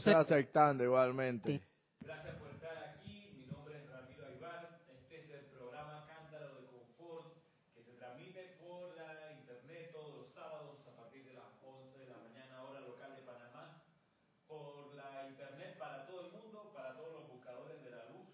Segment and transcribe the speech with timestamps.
[0.00, 0.14] sé.
[0.14, 1.58] aceptando igualmente.
[1.58, 1.64] Sí.
[2.00, 3.32] Gracias por estar aquí.
[3.36, 4.80] Mi nombre es Ramiro Aybar.
[4.88, 7.36] Este es el programa Cántaro de Confort
[7.74, 12.06] que se transmite por la internet todos los sábados a partir de las 11 de
[12.08, 13.82] la mañana, hora local de Panamá.
[14.46, 18.26] Por la internet para todo el mundo, para todos los buscadores de la luz,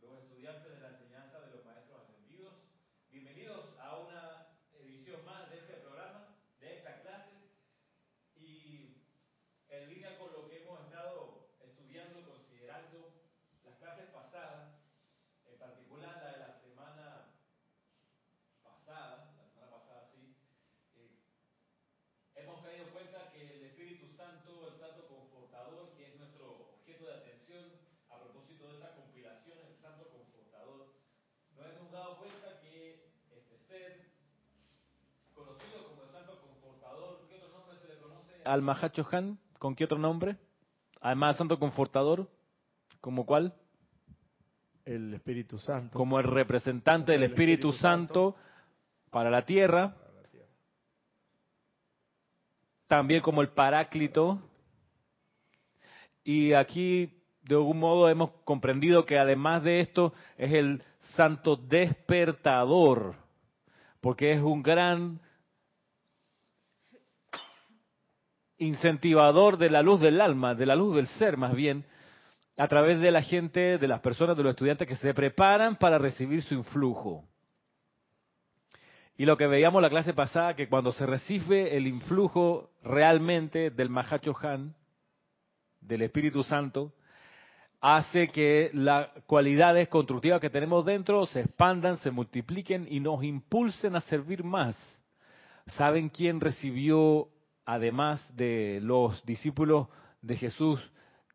[0.00, 2.54] los estudiantes de la enseñanza de los maestros ascendidos.
[3.10, 7.32] Bienvenidos a una edición más de este programa, de esta clase.
[8.36, 9.02] Y
[9.68, 13.08] en línea con lo que hemos estado estudiando, considerando
[13.64, 14.68] las clases pasadas,
[15.46, 17.32] en particular la de la semana
[18.62, 20.36] pasada, la semana pasada sí,
[20.96, 21.16] eh,
[22.34, 27.06] hemos caído en cuenta que el Espíritu Santo, el Santo Confortador, que es nuestro objeto
[27.06, 27.64] de atención
[28.10, 30.92] a propósito de esta compilación, el Santo Confortador,
[31.56, 34.12] nos hemos dado cuenta que este ser,
[35.34, 38.31] conocido como el Santo Confortador, ¿qué otro nombre se le conoce?
[38.44, 40.36] Al Mahacho Han, ¿con qué otro nombre?
[41.00, 42.28] Además, Santo Confortador,
[43.00, 43.54] ¿como cuál?
[44.84, 45.96] El Espíritu Santo.
[45.96, 48.36] Como el representante del El Espíritu Espíritu Santo
[49.10, 49.96] para la tierra.
[52.86, 54.38] también como el Paráclito.
[56.24, 60.82] Y aquí, de algún modo, hemos comprendido que además de esto, es el
[61.16, 63.14] Santo Despertador,
[64.00, 65.20] porque es un gran
[68.62, 71.84] incentivador de la luz del alma, de la luz del ser más bien,
[72.56, 75.98] a través de la gente, de las personas, de los estudiantes que se preparan para
[75.98, 77.24] recibir su influjo.
[79.16, 83.90] Y lo que veíamos la clase pasada, que cuando se recibe el influjo realmente del
[83.90, 84.74] Mahacho Han,
[85.80, 86.92] del Espíritu Santo,
[87.80, 93.96] hace que las cualidades constructivas que tenemos dentro se expandan, se multipliquen y nos impulsen
[93.96, 94.76] a servir más.
[95.76, 97.28] ¿Saben quién recibió,
[97.64, 99.88] además de los discípulos
[100.20, 100.80] de Jesús,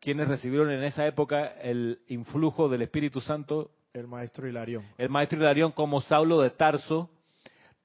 [0.00, 3.70] quienes recibieron en esa época el influjo del Espíritu Santo?
[3.92, 4.84] El maestro Hilarión.
[4.96, 7.10] El maestro Hilarión como Saulo de Tarso,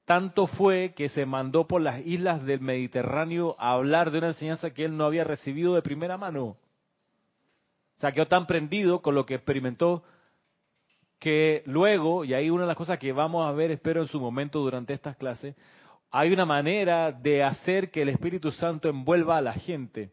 [0.05, 4.71] tanto fue que se mandó por las islas del Mediterráneo a hablar de una enseñanza
[4.71, 6.43] que él no había recibido de primera mano.
[6.43, 10.03] O sea, quedó tan prendido con lo que experimentó
[11.19, 14.19] que luego, y ahí una de las cosas que vamos a ver, espero en su
[14.19, 15.55] momento durante estas clases,
[16.15, 20.11] hay una manera de hacer que el Espíritu Santo envuelva a la gente.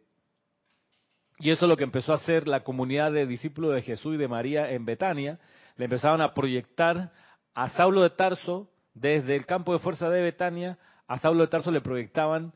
[1.39, 4.17] Y eso es lo que empezó a hacer la comunidad de discípulos de Jesús y
[4.17, 5.39] de María en Betania.
[5.77, 7.13] Le empezaron a proyectar
[7.55, 10.79] a Saulo de Tarso desde el campo de fuerza de Betania.
[11.07, 12.55] A Saulo de Tarso le proyectaban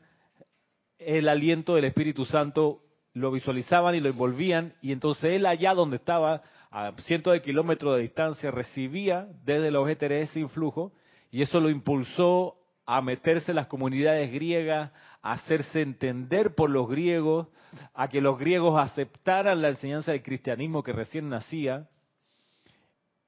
[0.97, 2.81] el aliento del Espíritu Santo,
[3.13, 4.73] lo visualizaban y lo envolvían.
[4.81, 6.41] Y entonces él allá donde estaba,
[6.71, 10.93] a cientos de kilómetros de distancia, recibía desde los éteres ese influjo.
[11.29, 14.91] Y eso lo impulsó a meterse en las comunidades griegas,
[15.21, 17.47] a hacerse entender por los griegos,
[17.93, 21.87] a que los griegos aceptaran la enseñanza del cristianismo que recién nacía.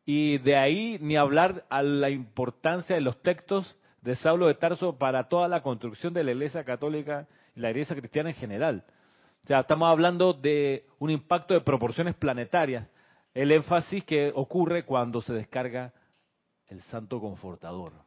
[0.06, 4.98] Y de ahí ni hablar a la importancia de los textos de Saulo de Tarso
[4.98, 8.86] para toda la construcción de la Iglesia Católica y la Iglesia Cristiana en general.
[9.44, 12.88] O sea, estamos hablando de un impacto de proporciones planetarias.
[13.34, 15.94] El énfasis que ocurre cuando se descarga
[16.68, 18.07] el Santo Confortador.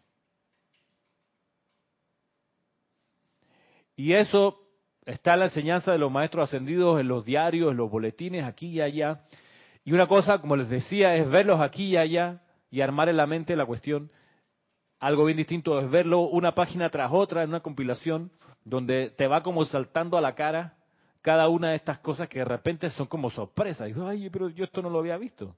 [4.00, 4.58] Y eso
[5.04, 8.68] está en la enseñanza de los maestros ascendidos en los diarios, en los boletines, aquí
[8.68, 9.20] y allá.
[9.84, 12.40] Y una cosa, como les decía, es verlos aquí y allá
[12.70, 14.10] y armar en la mente la cuestión.
[15.00, 18.30] Algo bien distinto es verlo una página tras otra en una compilación
[18.64, 20.78] donde te va como saltando a la cara
[21.20, 23.86] cada una de estas cosas que de repente son como sorpresas.
[23.86, 25.56] Digo, ay, pero yo esto no lo había visto.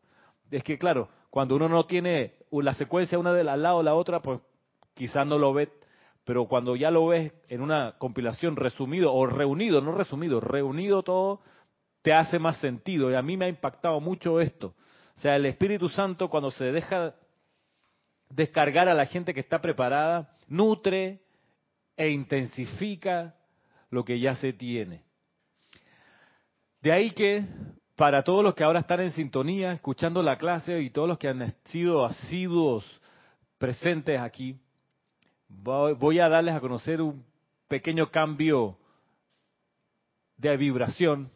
[0.51, 4.21] Es que claro, cuando uno no tiene la secuencia una de lado de la otra,
[4.21, 4.41] pues
[4.95, 5.71] quizás no lo ve
[6.25, 11.41] pero cuando ya lo ves en una compilación resumido o reunido, no resumido, reunido todo,
[12.03, 13.11] te hace más sentido.
[13.11, 14.75] Y a mí me ha impactado mucho esto.
[15.17, 17.15] O sea, el Espíritu Santo cuando se deja
[18.31, 21.21] descargar a la gente que está preparada, nutre
[21.97, 23.35] e intensifica
[23.91, 25.05] lo que ya se tiene.
[26.81, 27.47] De ahí que
[27.97, 31.29] para todos los que ahora están en sintonía, escuchando la clase y todos los que
[31.29, 32.85] han sido asiduos
[33.59, 34.59] presentes aquí,
[35.63, 37.25] voy a darles a conocer un
[37.69, 38.77] pequeño cambio
[40.37, 41.31] de vibración.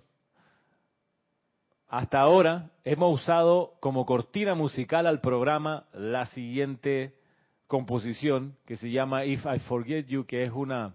[1.88, 7.14] Hasta ahora hemos usado como cortina musical al programa la siguiente
[7.66, 10.94] composición que se llama If I Forget You, que es una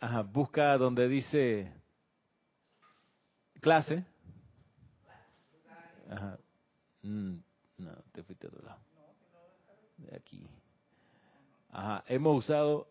[0.00, 1.72] ajá, busca donde dice
[3.60, 4.04] clase.
[7.02, 7.38] Mm,
[7.78, 8.80] no, te fuiste a otro lado.
[9.96, 10.48] De aquí.
[11.76, 12.86] Ajá, hemos usado.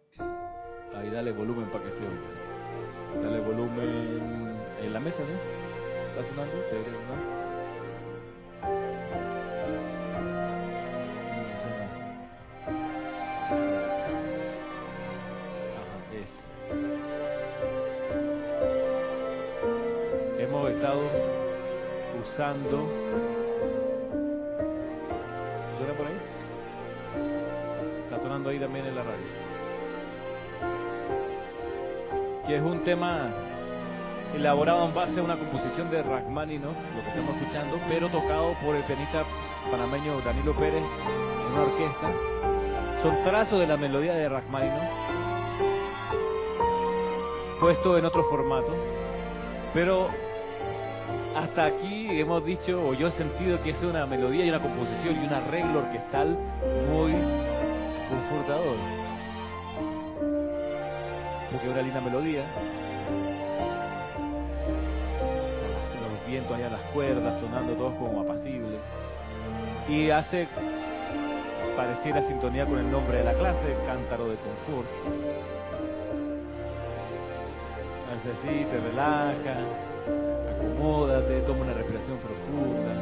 [0.95, 3.23] Ahí dale volumen para que se oiga.
[3.23, 4.55] Dale volumen.
[4.79, 6.21] En la mesa, ¿no?
[6.21, 6.55] ¿Está sonando?
[6.71, 7.45] ¿Debería sonar?
[22.21, 22.89] Usando...
[25.77, 26.34] ¿Suena por ahí?
[28.47, 29.25] Ahí también en la radio.
[32.45, 33.31] Que es un tema
[34.35, 38.75] elaborado en base a una composición de Rachmaninoff, lo que estamos escuchando, pero tocado por
[38.75, 39.23] el pianista
[39.71, 42.11] panameño Danilo Pérez en una orquesta.
[43.01, 44.83] Son trazos de la melodía de Rachmaninoff,
[47.59, 48.75] puesto en otro formato,
[49.73, 50.09] pero
[51.35, 55.15] hasta aquí hemos dicho, o yo he sentido que es una melodía y una composición
[55.15, 56.37] y un arreglo orquestal
[56.91, 57.11] muy
[58.15, 58.77] confortador.
[61.51, 62.43] Porque una linda melodía.
[66.01, 68.79] Los vientos allá, las cuerdas sonando todos como apacibles.
[69.89, 70.47] Y hace
[71.75, 74.87] pareciera sintonía con el nombre de la clase, cántaro de confort.
[78.15, 79.57] Hace así, te relaja,
[80.55, 82.93] acomódate, toma una respiración profunda.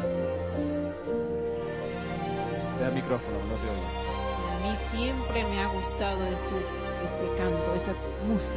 [2.78, 4.03] Te da micrófono, no te oigo.
[4.64, 6.58] Mí siempre me ha gustado este,
[7.04, 7.94] este canto, esa
[8.26, 8.54] música.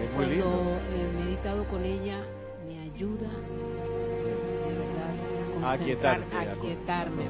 [0.00, 0.44] Es muy lindo.
[0.44, 2.24] Cuando he meditado con ella,
[2.64, 5.12] me ayuda de verdad
[5.64, 7.24] A concentrar, a a aquietarme.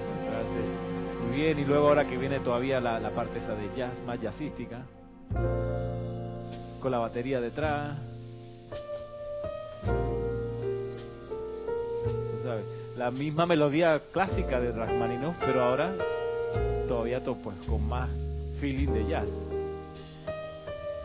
[1.26, 4.20] Muy bien, y luego ahora que viene todavía la, la parte esa de jazz, más
[4.20, 4.82] jazzística,
[6.80, 7.96] con la batería detrás.
[12.98, 15.94] La misma melodía clásica de Rachmaninoff, pero ahora
[16.88, 18.10] todavía to- pues, con más
[18.60, 19.28] feeling de jazz.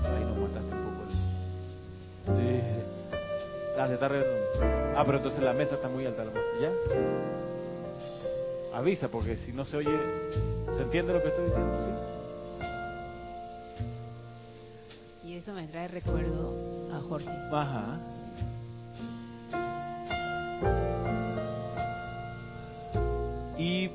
[0.03, 1.01] Ahí nos mataste un poco.
[2.25, 2.61] Sí.
[3.77, 4.25] Las de tarde.
[4.95, 6.23] Ah, pero entonces la mesa está muy alta.
[6.23, 6.41] la mesa.
[6.61, 6.71] ¿Ya?
[8.77, 9.97] Avisa, porque si no se oye,
[10.75, 11.77] ¿se entiende lo que estoy diciendo?
[15.23, 15.27] ¿Sí?
[15.29, 16.53] Y eso me trae recuerdo
[16.93, 17.29] a Jorge.
[17.51, 17.99] Ajá.
[23.57, 23.89] Y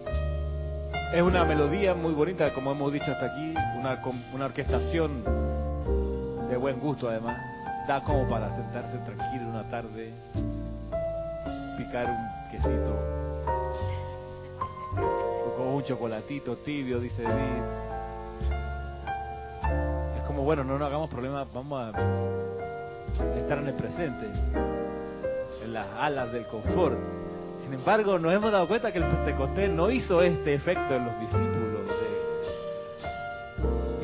[1.13, 4.01] es una melodía muy bonita, como hemos dicho hasta aquí, una,
[4.35, 5.23] una orquestación
[6.49, 7.37] de buen gusto además.
[7.87, 10.13] Da como para sentarse tranquilo una tarde,
[11.77, 13.23] picar un quesito
[15.57, 17.65] con un chocolatito tibio, dice Edith.
[20.17, 24.27] Es como, bueno, no nos hagamos problemas, vamos a estar en el presente,
[25.63, 26.97] en las alas del confort.
[27.63, 31.21] Sin embargo, nos hemos dado cuenta que el Pentecostés no hizo este efecto en los
[31.21, 31.63] discípulos.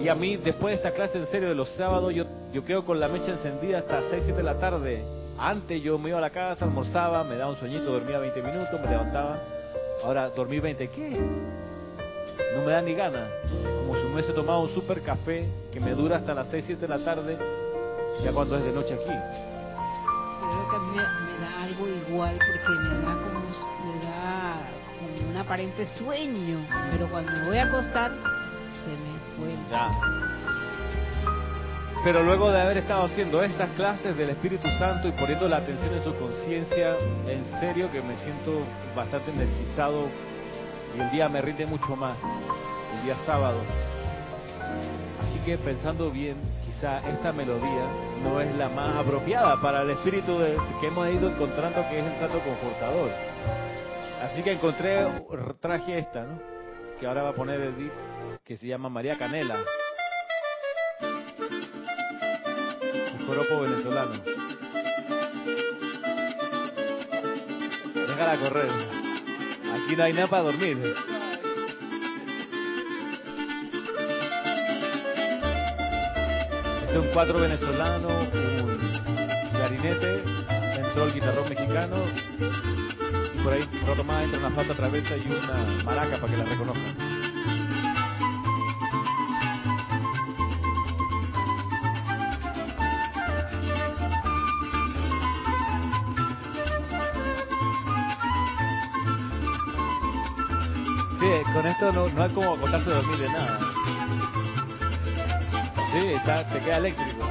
[0.00, 3.00] Y a mí, después de esta clase en serio de los sábados, yo, quedo con
[3.00, 5.02] la mecha encendida hasta 6, 7 de la tarde.
[5.38, 8.80] Antes yo me iba a la casa, almorzaba, me daba un sueñito, dormía 20 minutos,
[8.80, 9.38] me levantaba.
[10.04, 11.10] Ahora, dormir 20, ¿qué?
[12.54, 13.28] No me da ni gana.
[13.80, 16.80] Como si me hubiese tomado un super café que me dura hasta las 6, 7
[16.80, 17.36] de la tarde,
[18.22, 19.04] ya cuando es de noche aquí.
[20.40, 23.17] Yo creo que a mí me da algo igual porque me da
[25.48, 26.58] aparente sueño,
[26.92, 29.90] pero cuando me voy a acostar se me fue Ya.
[32.04, 35.94] Pero luego de haber estado haciendo estas clases del Espíritu Santo y poniendo la atención
[35.94, 38.60] en su conciencia, en serio que me siento
[38.94, 40.08] bastante necesitado
[40.94, 42.18] y el día me rinde mucho más,
[42.98, 43.58] el día sábado.
[45.22, 46.36] Así que pensando bien,
[46.66, 47.86] quizá esta melodía
[48.22, 52.04] no es la más apropiada para el espíritu de- que hemos ido encontrando que es
[52.06, 53.10] el Santo Confortador.
[54.22, 55.06] Así que encontré,
[55.60, 56.40] traje esta, ¿no?
[56.98, 57.92] Que ahora va a poner Edith,
[58.44, 59.58] que se llama María Canela.
[63.14, 64.14] Un joropo venezolano.
[67.94, 68.70] Déjala correr.
[69.74, 70.94] Aquí no hay nada para dormir.
[76.88, 80.22] Es un cuatro venezolano, un clarinete,
[80.76, 81.96] entró el guitarrón mexicano
[83.42, 86.44] por ahí un rato más entra una flauta travesa y una maraca para que la
[86.44, 86.96] reconozcan.
[101.20, 103.58] Sí, con esto no, no hay como acostarse a dormir de nada.
[105.92, 107.27] Sí, está, te queda eléctrico.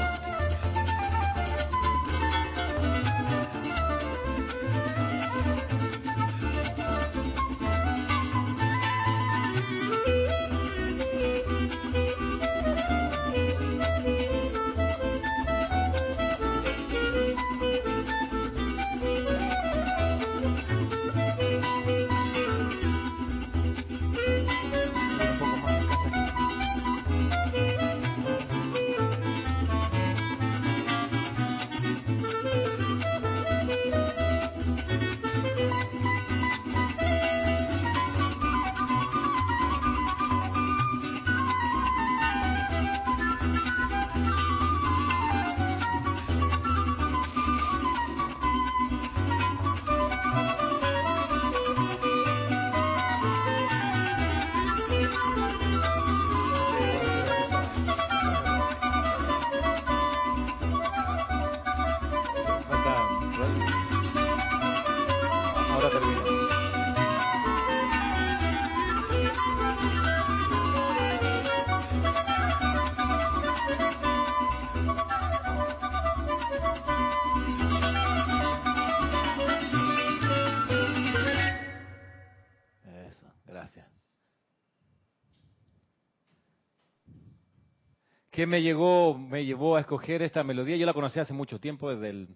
[88.37, 90.77] ¿Qué me llegó, me llevó a escoger esta melodía?
[90.77, 92.27] Yo la conocí hace mucho tiempo, desde el,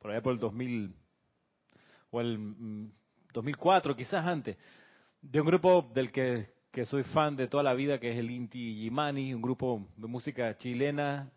[0.00, 0.92] por allá por el 2000,
[2.10, 2.90] o el mm,
[3.34, 4.56] 2004, quizás antes,
[5.22, 8.32] de un grupo del que, que soy fan de toda la vida, que es el
[8.32, 11.30] Inti Yimani, un grupo de música chilena,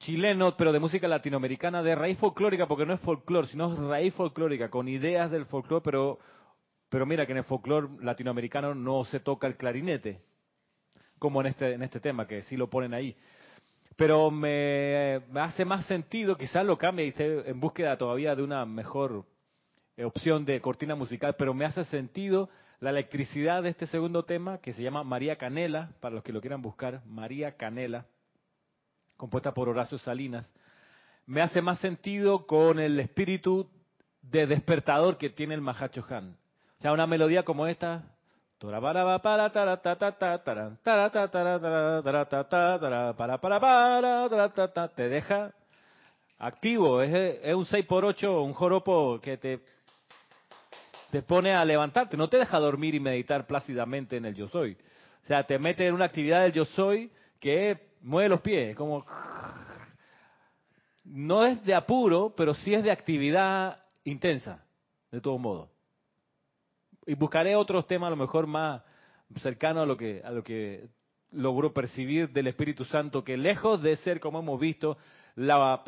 [0.00, 4.68] chileno, pero de música latinoamericana, de raíz folclórica, porque no es folclore, sino raíz folclórica,
[4.68, 6.18] con ideas del folclore, pero,
[6.90, 10.20] pero mira que en el folclore latinoamericano no se toca el clarinete,
[11.18, 13.16] como en este, en este tema, que sí lo ponen ahí.
[13.96, 18.66] Pero me, hace más sentido, quizás lo cambie y esté en búsqueda todavía de una
[18.66, 19.24] mejor
[19.96, 24.58] eh, opción de cortina musical, pero me hace sentido la electricidad de este segundo tema
[24.58, 28.04] que se llama María Canela, para los que lo quieran buscar, María Canela,
[29.16, 30.46] compuesta por Horacio Salinas.
[31.24, 33.70] Me hace más sentido con el espíritu
[34.20, 36.36] de despertador que tiene el Mahacho Han.
[36.78, 38.15] O sea, una melodía como esta,
[44.94, 45.52] te deja
[46.38, 47.02] activo.
[47.02, 49.60] Es, un 6x8, un joropo que te,
[51.10, 52.16] te pone a levantarte.
[52.16, 54.78] No te deja dormir y meditar plácidamente en el yo soy.
[55.22, 58.74] O sea, te mete en una actividad del yo soy que mueve los pies.
[58.74, 59.04] Como
[61.04, 64.64] no es de apuro, pero sí es de actividad intensa,
[65.10, 65.75] de todo modo
[67.06, 68.82] y buscaré otros temas a lo mejor más
[69.40, 70.88] cercanos a lo que a lo que
[71.32, 74.98] logró percibir del Espíritu Santo que lejos de ser como hemos visto
[75.36, 75.82] la,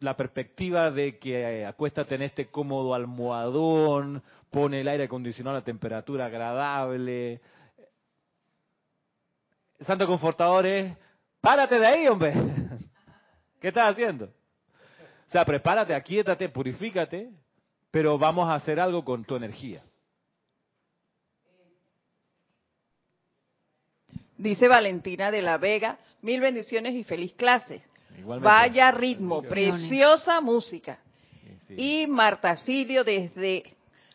[0.00, 6.26] la perspectiva de que acuéstate en este cómodo almohadón, pone el aire acondicionado a temperatura
[6.26, 7.40] agradable.
[9.80, 10.96] Santo Confortador es,
[11.40, 12.34] párate de ahí, hombre.
[13.60, 14.26] ¿Qué estás haciendo?
[14.26, 17.30] O sea, prepárate, aquíétate, purifícate,
[17.92, 19.82] pero vamos a hacer algo con tu energía.
[24.38, 27.88] Dice Valentina de la Vega, mil bendiciones y feliz clases.
[28.24, 30.98] Vaya ritmo, preciosa música.
[31.76, 33.64] Y Marta Silio desde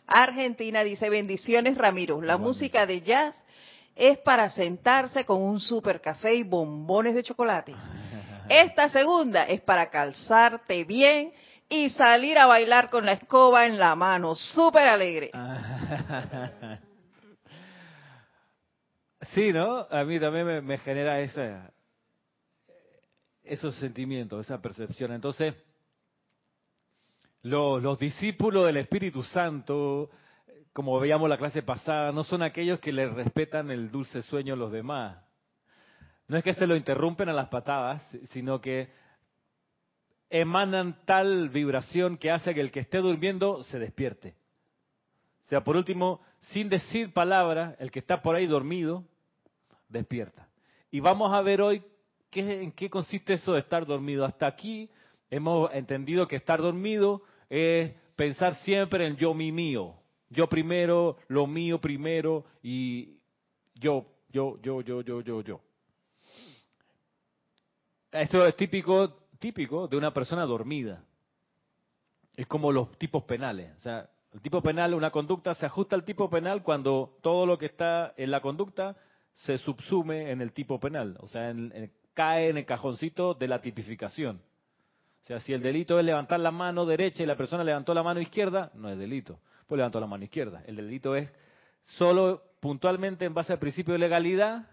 [0.07, 3.35] Argentina dice, bendiciones Ramiro, la música de jazz
[3.95, 7.75] es para sentarse con un super café y bombones de chocolate.
[8.49, 11.31] Esta segunda es para calzarte bien
[11.69, 15.31] y salir a bailar con la escoba en la mano, súper alegre.
[19.33, 19.87] Sí, ¿no?
[19.89, 21.73] A mí también me, genera esa,
[23.43, 25.11] esos sentimientos, esa percepción.
[25.11, 25.55] Entonces,
[27.41, 30.11] los, los discípulos del Espíritu Santo,
[30.71, 34.57] como veíamos la clase pasada, no son aquellos que le respetan el dulce sueño a
[34.57, 35.17] los demás.
[36.27, 38.91] No es que se lo interrumpen a las patadas, sino que
[40.29, 44.35] emanan tal vibración que hace que el que esté durmiendo se despierte.
[45.45, 46.21] O sea, por último,
[46.51, 49.05] sin decir palabra, el que está por ahí dormido
[49.93, 50.49] despierta.
[50.91, 51.81] Y vamos a ver hoy
[52.29, 54.25] qué, en qué consiste eso de estar dormido.
[54.25, 54.89] Hasta aquí
[55.29, 59.95] hemos entendido que estar dormido es pensar siempre en yo, mi, mío.
[60.29, 63.17] Yo primero, lo mío primero y
[63.75, 65.61] yo, yo, yo, yo, yo, yo, yo.
[68.11, 71.03] Esto es típico, típico de una persona dormida.
[72.35, 73.75] Es como los tipos penales.
[73.77, 77.57] O sea, el tipo penal, una conducta, se ajusta al tipo penal cuando todo lo
[77.57, 78.95] que está en la conducta
[79.33, 81.53] se subsume en el tipo penal, o sea,
[82.13, 84.41] cae en el cajoncito de la tipificación.
[85.23, 88.03] O sea, si el delito es levantar la mano derecha y la persona levantó la
[88.03, 90.63] mano izquierda, no es delito, pues levantó la mano izquierda.
[90.67, 91.31] El delito es
[91.81, 94.67] solo puntualmente en base al principio de legalidad,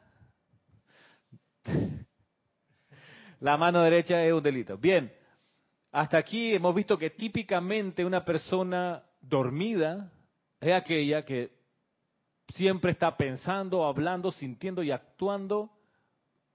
[3.41, 4.77] la mano derecha es un delito.
[4.77, 5.13] Bien,
[5.93, 10.13] hasta aquí hemos visto que típicamente una persona dormida
[10.61, 11.60] es aquella que
[12.51, 15.71] siempre está pensando, hablando, sintiendo y actuando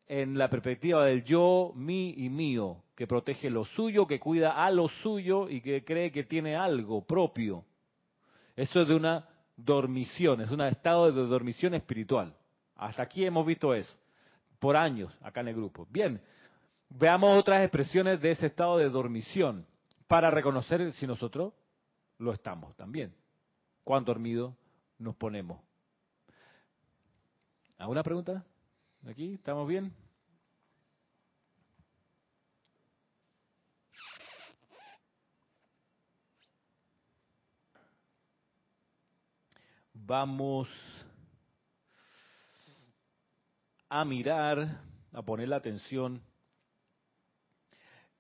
[0.07, 4.69] en la perspectiva del yo, mi y mío, que protege lo suyo, que cuida a
[4.71, 7.65] lo suyo y que cree que tiene algo propio.
[8.55, 12.35] Eso es de una dormición, es un estado de dormición espiritual.
[12.75, 13.93] Hasta aquí hemos visto eso,
[14.59, 15.87] por años acá en el grupo.
[15.89, 16.21] Bien,
[16.89, 19.65] veamos otras expresiones de ese estado de dormición
[20.07, 21.53] para reconocer si nosotros
[22.17, 23.13] lo estamos también.
[23.83, 24.55] Cuán dormido
[24.99, 25.59] nos ponemos.
[27.77, 28.45] ¿Alguna pregunta?
[29.05, 29.33] ¿Aquí?
[29.33, 29.93] ¿Estamos bien?
[39.93, 40.69] Vamos
[43.89, 46.21] a mirar, a poner la atención.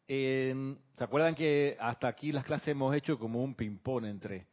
[0.07, 4.47] ¿Se acuerdan que hasta aquí las clases hemos hecho como un ping-pong entre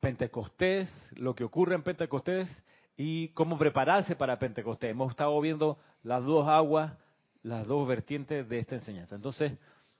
[0.00, 2.48] Pentecostés, lo que ocurre en Pentecostés
[2.96, 4.90] y cómo prepararse para Pentecostés.
[4.90, 6.96] Hemos estado viendo las dos aguas,
[7.42, 9.14] las dos vertientes de esta enseñanza.
[9.14, 9.52] Entonces,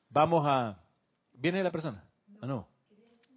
[0.08, 0.80] vamos a...
[1.34, 2.02] ¿Viene la persona?
[2.40, 2.66] Ah, no.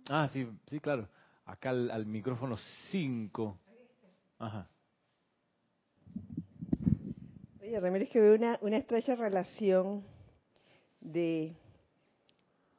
[0.10, 1.08] Ah, sí, sí, claro.
[1.46, 2.58] Acá al, micrófono
[2.92, 3.58] 5.
[4.40, 4.68] Ajá.
[7.62, 10.04] Oye, Ramírez, que veo una, una estrecha relación
[11.02, 11.56] de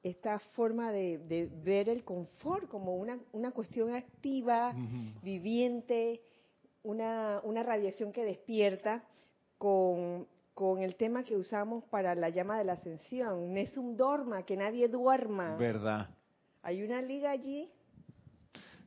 [0.03, 4.75] esta forma de, ver el confort como una, una cuestión activa,
[5.23, 6.23] viviente,
[6.83, 9.05] una, una radiación que despierta
[9.59, 13.53] con, con el tema que usamos para la llama de la ascensión.
[13.53, 15.57] Nesum dorma, que nadie duerma.
[15.57, 16.11] Verdad.
[16.63, 17.71] ¿Hay una liga allí?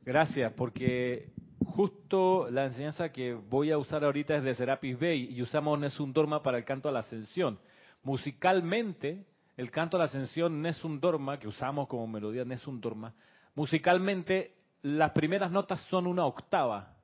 [0.04, 1.32] Gracias, porque
[1.66, 6.12] justo la enseñanza que voy a usar ahorita es de Serapis Bay y usamos Nesum
[6.14, 7.58] Dorma para el canto a la ascensión.
[8.04, 9.26] Musicalmente,
[9.56, 13.14] el canto a la ascensión Nessun Dorma, que usamos como melodía Nessun Dorma,
[13.56, 16.98] musicalmente las primeras notas son una octava,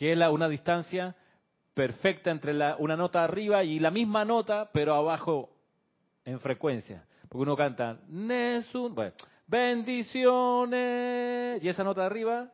[0.00, 1.14] que es la, una distancia
[1.74, 5.50] perfecta entre la, una nota arriba y la misma nota, pero abajo
[6.24, 7.04] en frecuencia.
[7.28, 9.12] Porque uno canta Nessun, bueno,
[9.46, 12.48] bendiciones, y esa nota de arriba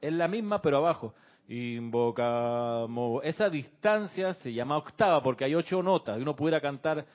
[0.00, 1.14] es la misma, pero abajo.
[1.46, 3.22] Invocamos.
[3.22, 6.18] Esa distancia se llama octava porque hay ocho notas.
[6.18, 7.06] Y uno pudiera cantar.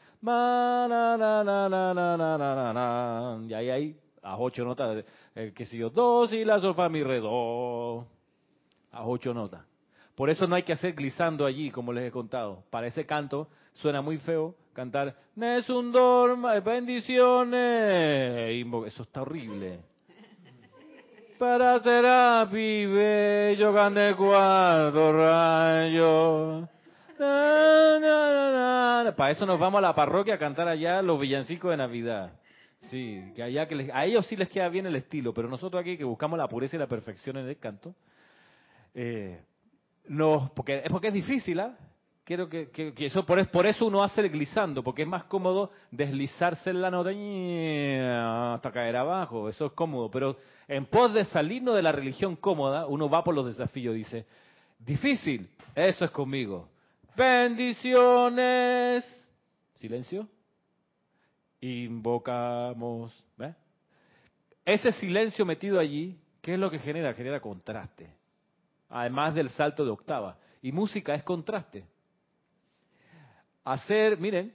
[3.49, 5.03] Y ahí hay las ocho notas.
[5.35, 8.14] El que si yo, dos y la sol, fa, mi, re, do.
[8.95, 9.61] A ocho notas.
[10.15, 12.63] Por eso no hay que hacer glissando allí, como les he contado.
[12.69, 18.65] Para ese canto suena muy feo cantar un Dorma, bendiciones.
[18.87, 19.79] Eso está horrible
[21.37, 22.05] para ser
[22.49, 26.69] pibe, yo canté cuatro rayos.
[29.15, 32.33] Para eso nos vamos a la parroquia a cantar allá los villancicos de Navidad.
[32.89, 35.97] Sí, que allá que a ellos sí les queda bien el estilo, pero nosotros aquí
[35.97, 37.95] que buscamos la pureza y la perfección en el canto,
[38.95, 39.39] eh,
[40.55, 41.77] porque, es porque es difícil, ¿ah?
[42.25, 46.81] quiero que, eso por, eso uno hace el glissando, porque es más cómodo deslizarse en
[46.81, 47.11] la nota
[48.55, 52.87] hasta caer abajo, eso es cómodo, pero en pos de salirnos de la religión cómoda,
[52.87, 54.25] uno va por los desafíos, dice,
[54.79, 56.67] difícil, eso es conmigo.
[57.15, 59.05] Bendiciones.
[59.75, 60.27] Silencio.
[61.61, 63.13] Invocamos.
[64.65, 67.13] Ese silencio metido allí, ¿qué es lo que genera?
[67.13, 68.09] Genera contraste.
[68.95, 70.37] Además del salto de octava.
[70.61, 71.85] Y música es contraste
[73.65, 74.53] hacer, miren,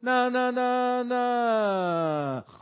[0.00, 2.44] na, na, na, na.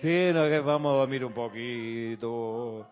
[0.00, 2.88] Sí, no, que vamos a dormir un poquito.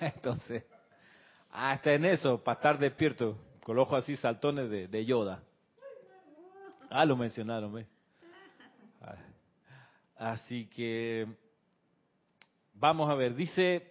[0.00, 0.64] Entonces,
[1.52, 5.40] hasta en eso, para estar despierto, con los ojos así saltones de, de Yoda.
[6.90, 7.86] Ah, lo mencionaron, ¿ves?
[10.20, 11.26] Así que,
[12.74, 13.88] vamos a ver, dice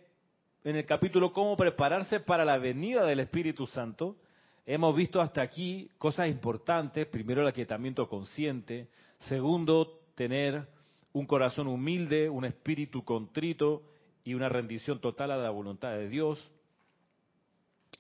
[0.64, 4.16] en el capítulo Cómo prepararse para la venida del Espíritu Santo,
[4.64, 7.08] hemos visto hasta aquí cosas importantes.
[7.08, 8.90] Primero, el aquietamiento consciente.
[9.22, 10.68] Segundo, tener
[11.14, 13.82] un corazón humilde, un espíritu contrito
[14.24, 16.40] y una rendición total a la voluntad de Dios.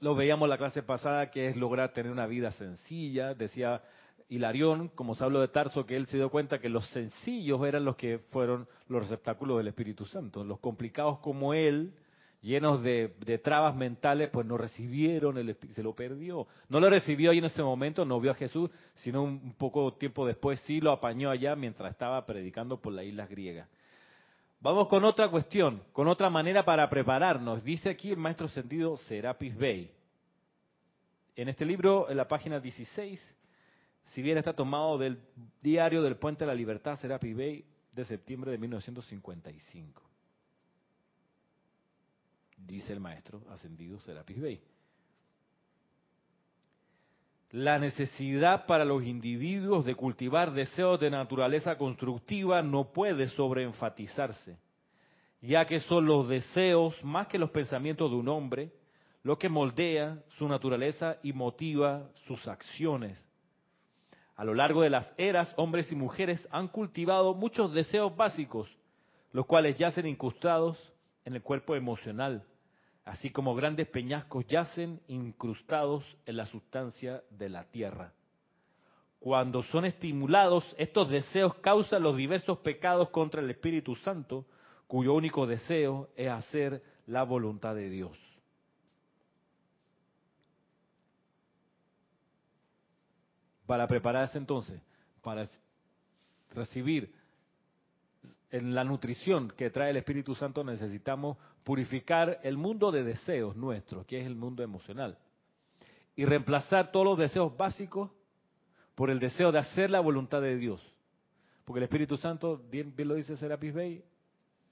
[0.01, 3.33] Lo veíamos la clase pasada, que es lograr tener una vida sencilla.
[3.33, 3.81] Decía
[4.29, 7.83] Hilarión, como se habló de Tarso, que él se dio cuenta que los sencillos eran
[7.83, 10.43] los que fueron los receptáculos del Espíritu Santo.
[10.43, 11.93] Los complicados como él,
[12.41, 13.09] llenos de,
[13.43, 16.45] trabas mentales, pues no recibieron el se lo perdió.
[16.69, 20.27] No lo recibió ahí en ese momento, no vio a Jesús, sino un, poco tiempo
[20.27, 23.67] después sí lo apañó allá mientras estaba predicando por las islas griegas.
[24.61, 27.63] Vamos con otra cuestión, con otra manera para prepararnos.
[27.63, 29.91] Dice aquí el maestro sentido Serapis Bey.
[31.35, 33.19] En este libro, en la página 16,
[34.13, 35.19] si bien está tomado del
[35.61, 40.09] diario del Puente de la Libertad, Serapis Bey, de septiembre de 1955
[42.69, 44.61] dice el maestro ascendido Serapis Bey.
[47.51, 54.57] La necesidad para los individuos de cultivar deseos de naturaleza constructiva no puede sobreenfatizarse,
[55.41, 58.71] ya que son los deseos más que los pensamientos de un hombre
[59.23, 63.21] lo que moldea su naturaleza y motiva sus acciones.
[64.39, 68.69] A lo largo de las eras, hombres y mujeres han cultivado muchos deseos básicos,
[69.33, 70.77] los cuales yacen incrustados
[71.25, 72.45] en el cuerpo emocional,
[73.03, 78.13] así como grandes peñascos yacen incrustados en la sustancia de la tierra.
[79.19, 84.45] Cuando son estimulados, estos deseos causan los diversos pecados contra el Espíritu Santo,
[84.87, 88.28] cuyo único deseo es hacer la voluntad de Dios.
[93.69, 94.81] Para prepararse entonces,
[95.21, 95.47] para
[96.55, 97.13] recibir
[98.49, 104.07] en la nutrición que trae el Espíritu Santo necesitamos purificar el mundo de deseos nuestros,
[104.07, 105.19] que es el mundo emocional,
[106.15, 108.09] y reemplazar todos los deseos básicos
[108.95, 110.81] por el deseo de hacer la voluntad de Dios.
[111.63, 114.03] Porque el Espíritu Santo, bien, lo dice Serapis Bey,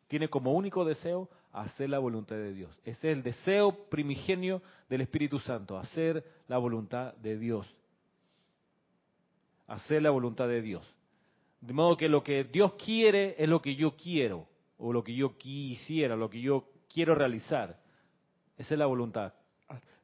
[0.08, 2.76] tiene como único deseo hacer la voluntad de Dios.
[2.84, 7.72] Ese es el deseo primigenio del Espíritu Santo, hacer la voluntad de Dios.
[9.68, 10.88] Hacer la voluntad de Dios.
[11.62, 15.14] De modo que lo que Dios quiere es lo que yo quiero, o lo que
[15.14, 17.80] yo quisiera, lo que yo quiero realizar.
[18.58, 19.34] Esa es la voluntad.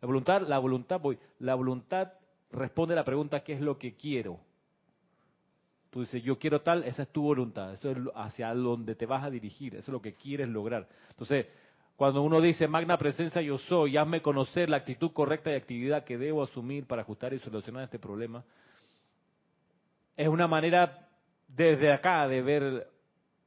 [0.02, 2.12] La voluntad, la voluntad, voy, la voluntad
[2.52, 4.39] responde a la pregunta ¿qué es lo que quiero?
[5.89, 9.23] Tú dices, yo quiero tal, esa es tu voluntad, eso es hacia donde te vas
[9.23, 10.89] a dirigir, eso es lo que quieres lograr.
[11.12, 11.45] Entonces,
[11.95, 16.17] cuando uno dice, magna presencia yo soy, hazme conocer la actitud correcta y actividad que
[16.17, 18.43] debo asumir para ajustar y solucionar este problema,
[20.15, 21.08] es una manera
[21.47, 22.88] desde acá de ver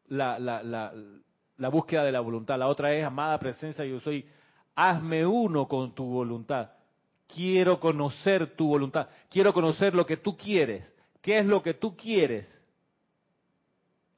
[0.08, 2.58] la, búsqueda de la voluntad.
[2.58, 4.28] La otra es, amada presencia yo soy,
[4.74, 6.70] hazme uno con tu voluntad.
[7.26, 10.92] Quiero conocer tu voluntad, quiero conocer lo que tú quieres
[11.26, 12.48] ¿Qué es lo que tú quieres?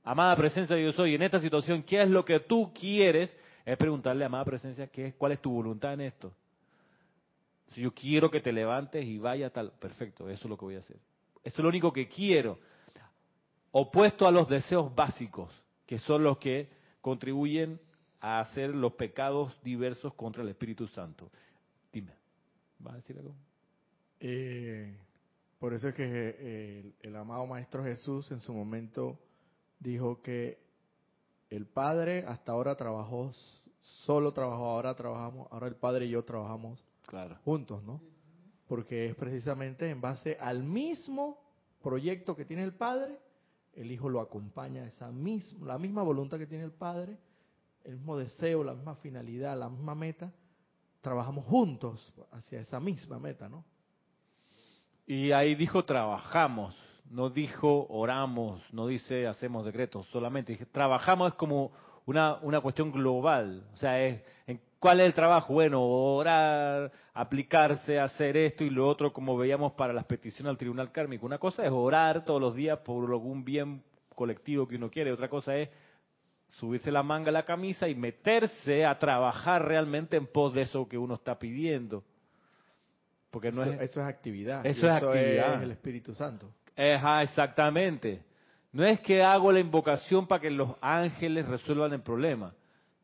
[0.05, 3.35] Amada presencia yo soy, en esta situación, ¿qué es lo que tú quieres?
[3.65, 6.35] Es preguntarle, amada presencia, ¿qué es, ¿cuál es tu voluntad en esto?
[7.71, 10.77] Si yo quiero que te levantes y vaya tal, perfecto, eso es lo que voy
[10.77, 10.99] a hacer.
[11.42, 12.59] Eso es lo único que quiero.
[13.70, 15.53] Opuesto a los deseos básicos,
[15.87, 16.68] que son los que
[17.01, 17.81] contribuyen
[18.20, 21.31] a hacer los pecados diversos contra el Espíritu Santo.
[21.92, 22.12] Dime,
[22.79, 23.35] ¿vas a decir algo?
[24.20, 24.96] Eh,
[25.59, 29.18] por eso es que eh, el, amado Maestro Jesús en su momento
[29.79, 30.59] dijo que
[31.51, 33.33] el Padre hasta ahora trabajó,
[33.81, 36.85] solo trabajó, ahora trabajamos, ahora el Padre y yo trabajamos
[37.44, 38.01] juntos, ¿no?
[38.68, 41.40] Porque es precisamente en base al mismo
[41.83, 43.18] proyecto que tiene el Padre,
[43.74, 47.16] el Hijo lo acompaña, esa misma, la misma voluntad que tiene el Padre,
[47.85, 50.33] el mismo deseo, la misma finalidad, la misma meta,
[51.00, 53.64] trabajamos juntos hacia esa misma meta, ¿no?
[55.07, 56.76] Y ahí dijo trabajamos,
[57.11, 61.72] no dijo oramos, no dice hacemos decretos, solamente dije trabajamos es como
[62.04, 63.66] una, una cuestión global.
[63.72, 65.55] O sea, es, ¿en ¿cuál es el trabajo?
[65.55, 70.93] Bueno, orar, aplicarse, hacer esto y lo otro, como veíamos para las peticiones al tribunal
[70.93, 71.27] kármico.
[71.27, 73.83] Una cosa es orar todos los días por algún bien
[74.14, 75.69] colectivo que uno quiere, otra cosa es
[76.49, 80.88] subirse la manga a la camisa y meterse a trabajar realmente en pos de eso
[80.88, 82.05] que uno está pidiendo.
[83.31, 84.64] Porque no eso, es, eso es actividad.
[84.64, 85.57] Eso, es actividad.
[85.57, 86.51] Es el Espíritu Santo.
[86.77, 88.23] Ajá, exactamente.
[88.73, 92.55] No es que hago la invocación para que los ángeles resuelvan el problema,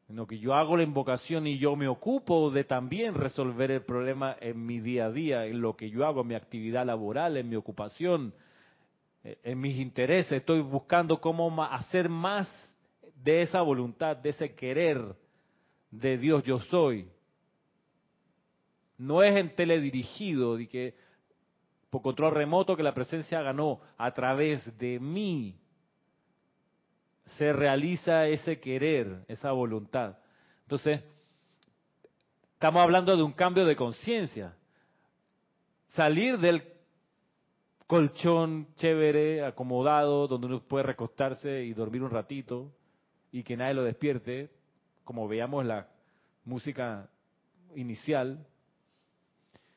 [0.06, 4.36] sino que yo hago la invocación y yo me ocupo de también resolver el problema
[4.40, 7.48] en mi día a día, en lo que yo hago, en mi actividad laboral, en
[7.48, 8.34] mi ocupación,
[9.22, 10.32] eh, en mis intereses.
[10.32, 12.48] Estoy buscando cómo hacer más
[13.22, 15.16] de esa voluntad, de ese querer
[15.90, 17.08] de Dios yo soy.
[18.98, 20.94] No es en teledirigido, de que
[21.88, 25.56] por control remoto que la presencia ganó a través de mí
[27.24, 30.18] se realiza ese querer, esa voluntad.
[30.62, 31.02] Entonces,
[32.54, 34.54] estamos hablando de un cambio de conciencia.
[35.88, 36.62] Salir del
[37.86, 42.72] colchón chévere, acomodado, donde uno puede recostarse y dormir un ratito
[43.32, 44.50] y que nadie lo despierte,
[45.04, 45.88] como veíamos la
[46.44, 47.08] música
[47.74, 48.46] inicial,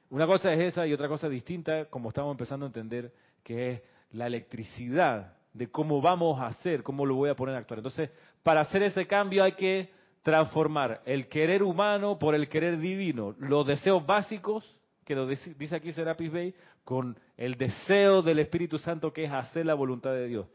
[0.10, 3.82] una cosa es esa y otra cosa distinta, como estamos empezando a entender, que es
[4.12, 7.80] la electricidad de cómo vamos a hacer, cómo lo voy a poner a actuar.
[7.80, 8.12] Entonces,
[8.44, 9.90] para hacer ese cambio hay que
[10.22, 14.64] transformar el querer humano por el querer divino, los deseos básicos,
[15.04, 19.66] que lo dice aquí Serapis Bey, con el deseo del Espíritu Santo que es hacer
[19.66, 20.48] la voluntad de Dios.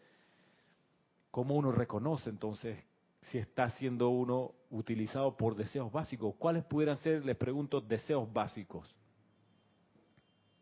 [1.30, 2.78] ¿Cómo uno reconoce entonces
[3.30, 6.34] si está siendo uno utilizado por deseos básicos?
[6.38, 8.94] ¿Cuáles pudieran ser, les pregunto, deseos básicos?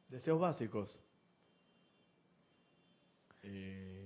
[0.08, 0.96] Deseos básicos.
[3.42, 3.99] Eh,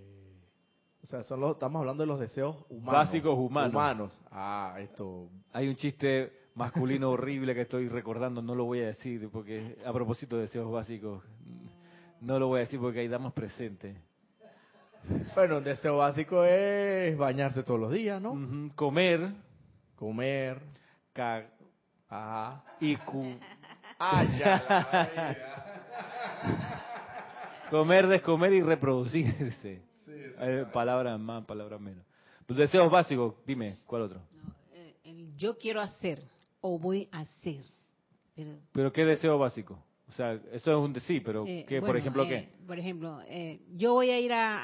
[1.15, 2.93] sea, son los, estamos hablando de los deseos humanos.
[2.93, 3.73] Básicos humanos.
[3.73, 4.23] Humanos.
[4.31, 5.29] Ah, esto.
[5.53, 9.93] Hay un chiste masculino horrible que estoy recordando, no lo voy a decir, porque a
[9.93, 11.23] propósito de deseos básicos,
[12.21, 13.97] no lo voy a decir porque ahí damos presente.
[15.35, 18.35] Bueno, un deseo básico es bañarse todos los días, ¿no?
[18.75, 19.35] Comer.
[19.97, 20.63] Comer.
[21.13, 21.51] Cag
[22.09, 22.65] Ajá.
[22.81, 23.37] Y cu
[23.99, 25.37] Ah, ya,
[27.71, 29.83] Comer, descomer y reproducirse.
[30.73, 32.05] Palabras más, palabras menos.
[32.47, 34.21] Tus deseos básicos, dime, ¿cuál otro?
[34.73, 36.23] Eh, yo quiero hacer
[36.61, 37.63] o voy a hacer.
[38.73, 39.79] Pero, ¿qué deseo básico?
[40.09, 42.65] O sea, eso es un decir, pero Eh, ¿qué, por ejemplo, eh, qué?
[42.67, 44.59] Por ejemplo, eh, yo voy a ir a,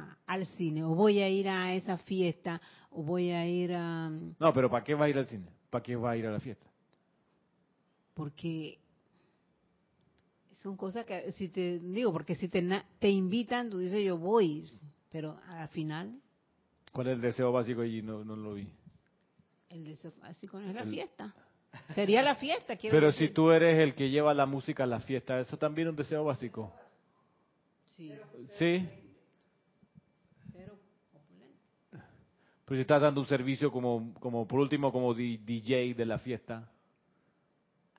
[0.00, 4.08] a- al cine, o voy a ir a esa fiesta, o voy a ir a...
[4.10, 5.46] No, pero ¿para qué va a ir al cine?
[5.70, 6.66] ¿Para qué va a ir a la fiesta?
[8.14, 8.78] Porque
[10.62, 14.16] son cosas que, si te digo, porque si te, na- te invitan, tú dices yo
[14.16, 14.68] voy,
[15.16, 16.20] pero al final
[16.92, 18.02] ¿Cuál es el deseo básico allí?
[18.02, 18.68] No, no lo vi.
[19.70, 21.34] el deseo básico no es la El- fiesta.
[21.94, 23.28] Sería la fiesta, quiero Pero decir.
[23.28, 25.96] si tú eres el que lleva la música a la fiesta, ¿eso también es un
[25.96, 26.70] deseo básico?
[27.96, 28.12] Sí.
[28.58, 28.86] Sí.
[30.52, 30.76] Pero
[32.76, 36.70] si estás dando un servicio como, como por último, como DJ de la fiesta.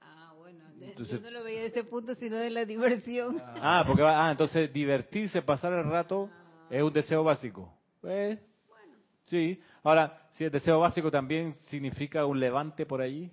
[0.02, 3.42] Ah, bueno, Entonces- yo no lo veía de ese punto, sino de la diversión.
[3.44, 6.30] Ah, porque va- ah, entonces divertirse, pasar el rato,
[6.70, 7.74] es un deseo básico.
[8.04, 8.40] Eh,
[9.26, 9.60] sí.
[9.84, 13.32] Ahora, si el deseo básico también significa un levante por allí,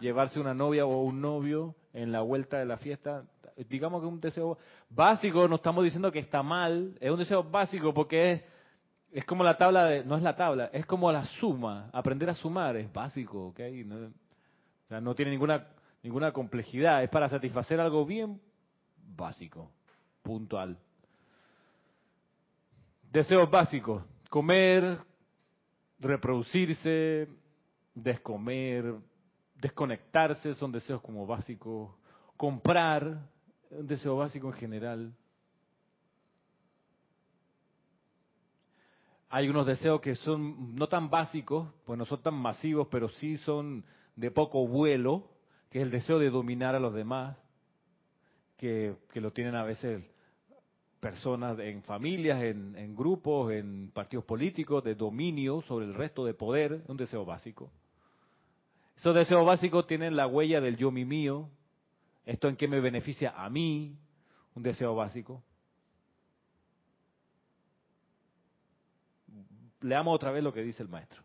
[0.00, 3.24] llevarse una novia o un novio en la vuelta de la fiesta,
[3.68, 7.92] digamos que un deseo básico, no estamos diciendo que está mal, es un deseo básico
[7.92, 8.42] porque es,
[9.12, 12.34] es como la tabla de, no es la tabla, es como la suma, aprender a
[12.34, 13.60] sumar es básico, ¿ok?
[13.84, 15.68] No, o sea, no tiene ninguna,
[16.02, 18.40] ninguna complejidad, es para satisfacer algo bien
[19.16, 19.70] básico,
[20.22, 20.78] puntual.
[23.10, 24.98] Deseos básicos, comer,
[25.98, 27.26] reproducirse,
[27.92, 28.94] descomer,
[29.56, 31.90] desconectarse, son deseos como básicos,
[32.36, 33.28] comprar,
[33.70, 35.12] un deseo básico en general.
[39.28, 43.38] Hay unos deseos que son no tan básicos, pues no son tan masivos, pero sí
[43.38, 45.28] son de poco vuelo,
[45.68, 47.36] que es el deseo de dominar a los demás,
[48.56, 50.04] que, que lo tienen a veces
[51.00, 56.34] personas en familias, en, en grupos, en partidos políticos, de dominio sobre el resto de
[56.34, 57.72] poder, un deseo básico.
[58.96, 61.48] Esos deseos básicos tienen la huella del yo mi mío,
[62.26, 63.96] esto en qué me beneficia a mí,
[64.54, 65.42] un deseo básico.
[69.80, 71.22] Leamos otra vez lo que dice el maestro.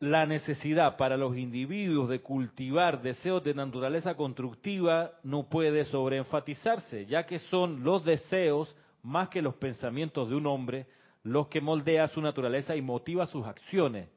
[0.00, 7.26] La necesidad para los individuos de cultivar deseos de naturaleza constructiva no puede sobreenfatizarse, ya
[7.26, 10.86] que son los deseos, más que los pensamientos de un hombre,
[11.22, 14.08] los que moldea su naturaleza y motiva sus acciones.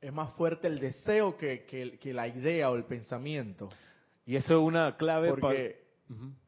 [0.00, 3.70] Es más fuerte el deseo que, que- que la idea o el pensamiento.
[4.26, 5.40] Y eso es una clave para...
[5.40, 5.84] Porque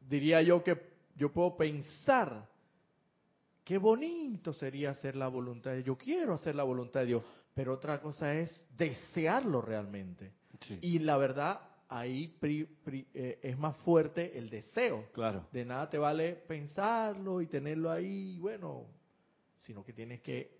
[0.06, 0.78] diría yo que
[1.16, 2.46] yo puedo pensar
[3.68, 5.86] qué bonito sería hacer la voluntad de Dios.
[5.88, 10.32] Yo quiero hacer la voluntad de Dios, pero otra cosa es desearlo realmente.
[10.62, 15.04] Sí, Y la verdad, ahí pri- pri- eh, es más fuerte el deseo.
[15.12, 15.46] claro.
[15.52, 18.86] De nada te vale pensarlo y tenerlo ahí, bueno,
[19.58, 20.56] sino que tienes que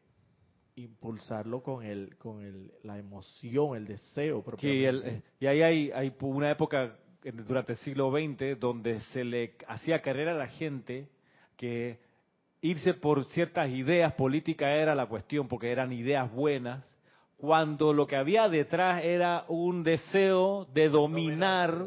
[0.76, 4.44] impulsarlo con el con el, la emoción, el deseo.
[4.58, 5.22] Sí, el- propiamente.
[5.40, 6.94] y ahí hay, hay una época
[7.46, 11.08] durante el siglo XX donde se le hacía carrera a la gente
[11.56, 12.06] que
[12.60, 16.84] irse por ciertas ideas políticas era la cuestión, porque eran ideas buenas,
[17.36, 21.86] cuando lo que había detrás era un deseo de dominar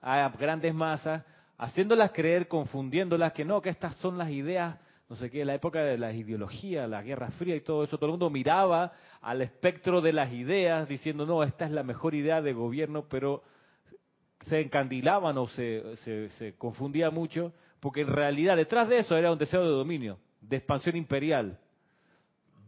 [0.00, 1.24] a grandes masas,
[1.58, 4.76] haciéndolas creer, confundiéndolas, que no, que estas son las ideas,
[5.08, 8.06] no sé qué, la época de las ideologías, la Guerra Fría y todo eso, todo
[8.06, 12.42] el mundo miraba al espectro de las ideas diciendo, no, esta es la mejor idea
[12.42, 13.44] de gobierno, pero
[14.46, 19.32] se encandilaban o se, se, se confundía mucho, porque en realidad detrás de eso era
[19.32, 21.58] un deseo de dominio, de expansión imperial,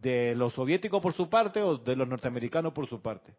[0.00, 3.32] de los soviéticos por su parte o de los norteamericanos por su parte.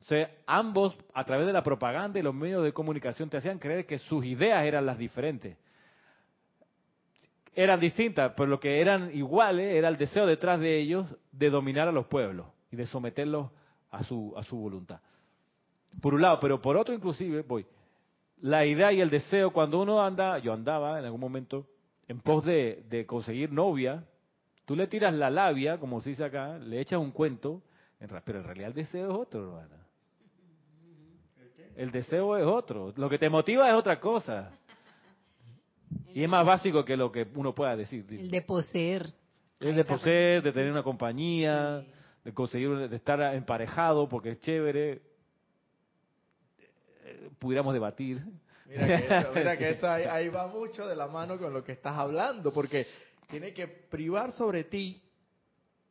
[0.00, 3.58] O sea, ambos, a través de la propaganda y los medios de comunicación, te hacían
[3.58, 5.56] creer que sus ideas eran las diferentes.
[7.54, 11.88] Eran distintas, pero lo que eran iguales era el deseo detrás de ellos de dominar
[11.88, 13.50] a los pueblos y de someterlos
[13.90, 15.00] a su, a su voluntad.
[16.00, 17.66] Por un lado, pero por otro inclusive, voy,
[18.40, 21.66] la idea y el deseo, cuando uno anda, yo andaba en algún momento
[22.06, 24.04] en pos de, de conseguir novia,
[24.64, 27.62] tú le tiras la labia, como se dice acá, le echas un cuento,
[28.24, 29.84] pero en realidad el deseo es otro, hermana.
[31.76, 32.92] El deseo es otro.
[32.96, 34.50] Lo que te motiva es otra cosa.
[36.12, 38.04] Y es más básico que lo que uno pueda decir.
[38.10, 39.06] El de poseer.
[39.60, 41.84] Es de poseer, de tener una compañía,
[42.24, 45.02] de conseguir, de estar emparejado porque es chévere.
[47.38, 48.18] Pudiéramos debatir.
[48.66, 51.64] Mira que eso, mira que eso ahí, ahí va mucho de la mano con lo
[51.64, 52.86] que estás hablando, porque
[53.28, 55.02] tiene que privar sobre ti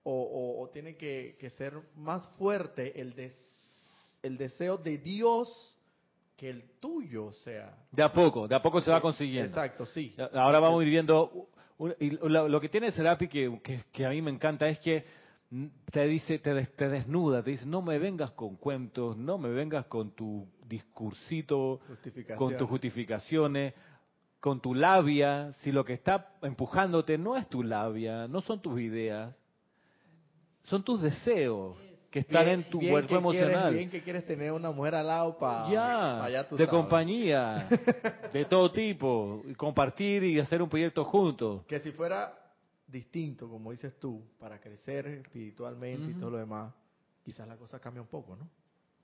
[0.03, 5.73] o, o- o tiene que, que ser más fuerte el, des- el deseo de Dios
[6.35, 7.75] que el tuyo, o sea.
[7.91, 9.49] De a poco, de a poco se va consiguiendo.
[9.49, 10.15] Exacto, sí.
[10.33, 11.47] Ahora vamos a ir viendo.
[11.79, 14.77] un- y lo, lo que tiene Serapi que, que, que a mí me encanta es
[14.79, 15.03] que
[15.91, 19.85] te dice, te, te, desnuda, te dice, no me vengas con cuentos, no me vengas
[19.85, 21.79] con tu discursito,
[22.37, 23.73] con tus justificaciones,
[24.39, 28.79] con tu labia, si lo que está empujándote no es tu labia, no son tus
[28.79, 29.33] ideas,
[30.63, 31.77] son tus deseos
[32.11, 33.73] que están en tu cuerpo emocional.
[33.73, 37.67] bien que quieres tener una mujer al lado para de compañía,
[38.33, 41.65] de todo tipo, y compartir y hacer un proyecto juntos.
[41.67, 42.33] Que si fuera
[42.87, 46.73] distinto, como dices tú, para crecer espiritualmente y todo lo demás,
[47.23, 48.49] quizás la cosa cambia un poco, ¿no?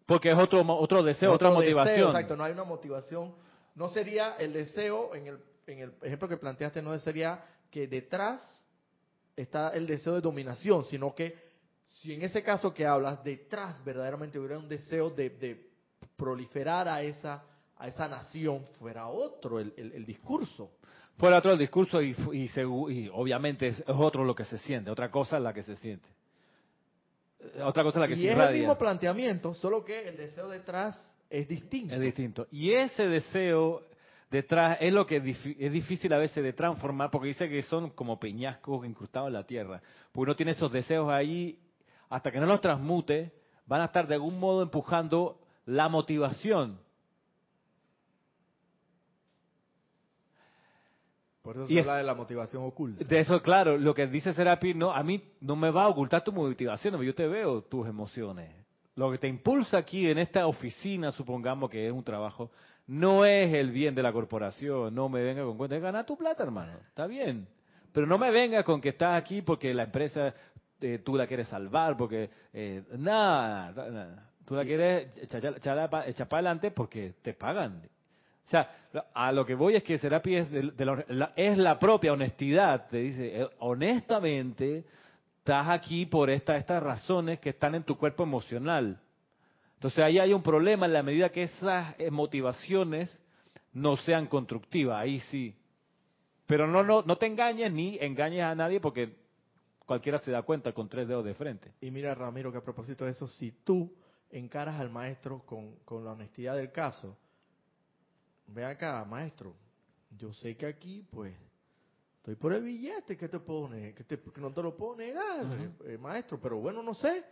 [0.05, 2.07] Porque es otro otro deseo, otra motivación.
[2.07, 3.33] exacto, no hay una motivación.
[3.75, 8.41] No sería el deseo, en el, en el ejemplo que planteaste, no sería que detrás
[9.35, 11.35] está el deseo de dominación, sino que
[11.85, 15.71] si en ese caso que hablas, detrás verdaderamente hubiera un deseo de,
[16.17, 17.43] proliferar a esa,
[17.77, 20.71] a esa nación, fuera otro el, el discurso
[21.17, 25.37] fuera otro el discurso y, y, obviamente es, otro lo que se siente, otra cosa
[25.37, 26.07] es la que se siente.
[27.39, 30.49] Eh, otra cosa es la que y es el mismo planteamiento, solo que el deseo
[30.49, 31.93] detrás es distinto.
[31.93, 32.47] Es distinto.
[32.51, 33.83] Y ese deseo
[34.29, 38.19] detrás es lo que es difícil a veces de transformar, porque dice que son como
[38.19, 39.81] peñascos incrustados en la tierra.
[40.11, 41.59] Porque uno tiene esos deseos ahí,
[42.09, 43.31] hasta que no los transmute,
[43.65, 46.79] van a estar de algún modo empujando la motivación
[51.43, 53.03] Por eso se habla de la motivación oculta.
[53.03, 56.23] De eso, claro, lo que dice Serapi, no, a mí no me va a ocultar
[56.23, 58.49] tu motivación, yo te veo tus emociones.
[58.95, 62.49] Lo que te impulsa aquí en esta oficina, supongamos que es un trabajo,
[62.87, 66.15] no es el bien de la corporación, no me venga con cuenta de ganar tu
[66.15, 67.45] plata, hermano, está bien.
[67.91, 70.33] Pero no me venga con que estás aquí porque la empresa
[70.79, 76.37] eh, tú la quieres salvar, porque eh, nada, nada, tú la quieres echar, echar para
[76.37, 77.81] adelante porque te pagan.
[78.45, 78.69] O sea,
[79.13, 80.47] a lo que voy es que Serapi es,
[81.09, 82.87] la, es la propia honestidad.
[82.89, 84.85] Te dice, eh, honestamente,
[85.39, 88.99] estás aquí por esta, estas razones que están en tu cuerpo emocional.
[89.75, 93.17] Entonces ahí hay un problema en la medida que esas motivaciones
[93.73, 95.01] no sean constructivas.
[95.01, 95.55] Ahí sí.
[96.45, 99.15] Pero no, no, no te engañes ni engañes a nadie porque
[99.85, 101.71] cualquiera se da cuenta con tres dedos de frente.
[101.81, 103.93] Y mira, Ramiro, que a propósito de eso, si tú
[104.29, 107.17] encaras al maestro con la honestidad del caso,
[108.53, 109.55] Ve acá, maestro.
[110.15, 111.33] Yo sé que aquí, pues,
[112.17, 115.45] estoy por el billete que te pone, que, te, que no te lo puedo negar,
[115.59, 117.23] eh, eh, maestro, pero bueno, no sé.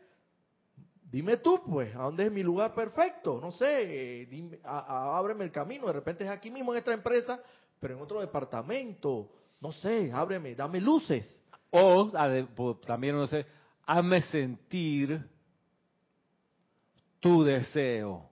[1.12, 3.40] Dime tú, pues, ¿a dónde es mi lugar perfecto?
[3.40, 5.86] No sé, eh, dime, ábreme el camino.
[5.88, 7.40] De repente es aquí mismo en esta empresa,
[7.80, 9.32] pero en otro departamento.
[9.60, 11.40] No sé, ábreme, dame luces.
[11.70, 12.12] O
[12.86, 13.46] también, no sé,
[13.86, 15.24] hazme sentir
[17.20, 18.28] tu deseo,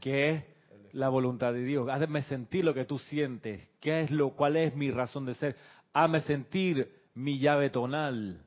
[0.00, 0.53] que es
[0.94, 1.88] la voluntad de Dios.
[1.88, 3.68] Hazme sentir lo que tú sientes.
[3.80, 5.56] ¿Qué es lo, cuál es mi razón de ser?
[5.92, 8.40] Hazme sentir mi llave tonal.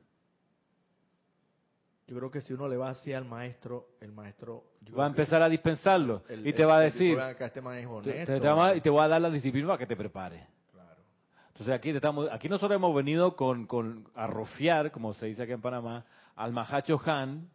[2.06, 4.64] Yo creo que si uno le va así al maestro, el maestro
[4.98, 7.18] va a empezar a dispensarlo y te va a decir,
[8.06, 8.38] este
[8.76, 10.46] y te voy a dar la disciplina para que te prepare.
[11.48, 15.52] Entonces aquí estamos, aquí nosotros hemos venido con, con a rofiar, como se dice aquí
[15.52, 17.50] en Panamá, al Mahacho Han,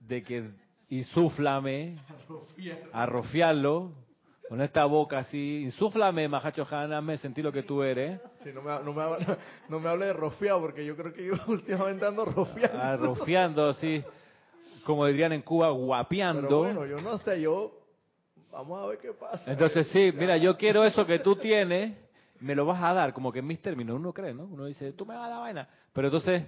[0.00, 0.50] de que
[0.92, 1.96] insúflame,
[2.92, 3.92] arrofiarlo,
[4.46, 8.20] con esta boca así, insúflame, Mahacho hazme sentir lo que tú eres.
[8.40, 9.02] Sí, no me, no me,
[9.70, 12.78] no me hable de rofiado, porque yo creo que yo últimamente ando rofiando.
[12.78, 14.04] Arrofiando, así,
[14.84, 16.42] como dirían en Cuba, guapeando.
[16.42, 17.72] Pero bueno, yo no sé, yo,
[18.52, 19.50] vamos a ver qué pasa.
[19.50, 21.96] Entonces sí, mira, yo quiero eso que tú tienes,
[22.40, 24.44] me lo vas a dar, como que en mis términos, uno cree, ¿no?
[24.44, 25.66] Uno dice, tú me vas a dar vaina.
[25.94, 26.44] Pero entonces,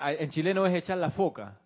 [0.00, 1.60] en chileno es echar la foca.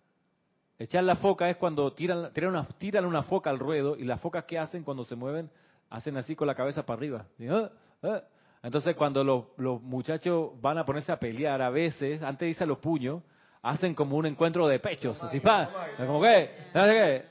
[0.81, 4.19] Echar la foca es cuando tiran, tiran, una, tiran una foca al ruedo y las
[4.19, 5.47] focas que hacen cuando se mueven,
[5.91, 7.25] hacen así con la cabeza para arriba.
[7.47, 7.69] Ah,
[8.01, 8.21] ah".
[8.63, 13.21] Entonces cuando los, muchachos van a ponerse a pelear, a veces, antes a los puños,
[13.61, 16.49] hacen como un encuentro de pechos, así pa, como que,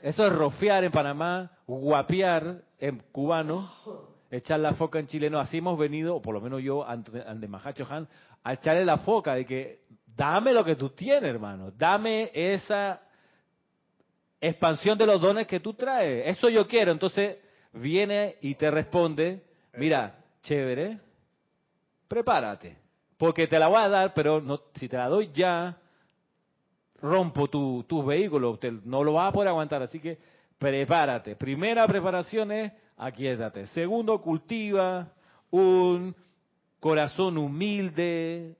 [0.01, 3.69] eso es rofiar en Panamá, guapear en cubano,
[4.29, 7.85] echar la foca en chileno, así hemos venido, o por lo menos yo, ante, Mahacho
[7.89, 8.07] Han,
[8.45, 13.01] a echarle la foca de que dame lo que tú tienes, hermano, dame esa
[14.41, 16.23] expansión de los dones que tú traes.
[16.25, 16.91] Eso yo quiero.
[16.91, 17.37] Entonces
[17.71, 19.43] viene y te responde,
[19.77, 20.99] mira, chévere,
[22.07, 22.77] prepárate,
[23.17, 25.77] porque te la voy a dar, pero no, si te la doy ya,
[26.95, 30.17] rompo tu, tus vehículos, no lo vas a poder aguantar, así que
[30.57, 31.35] prepárate.
[31.35, 33.67] Primera preparación es aquíétate.
[33.67, 35.11] Segundo, cultiva
[35.51, 36.15] un
[36.79, 38.55] corazón humilde,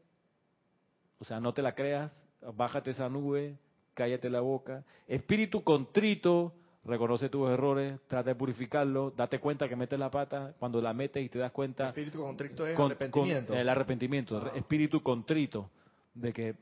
[1.20, 2.12] o sea, no te la creas,
[2.56, 3.58] bájate esa nube,
[4.02, 4.84] cállate la boca.
[5.08, 10.82] Espíritu contrito, reconoce tus errores, trata de purificarlo, date cuenta que metes la pata, cuando
[10.82, 11.90] la metes y te das cuenta.
[11.90, 13.54] Espíritu contrito es arrepentimiento.
[13.54, 15.70] el arrepentimiento, espíritu contrito,
[16.16, 16.56] de que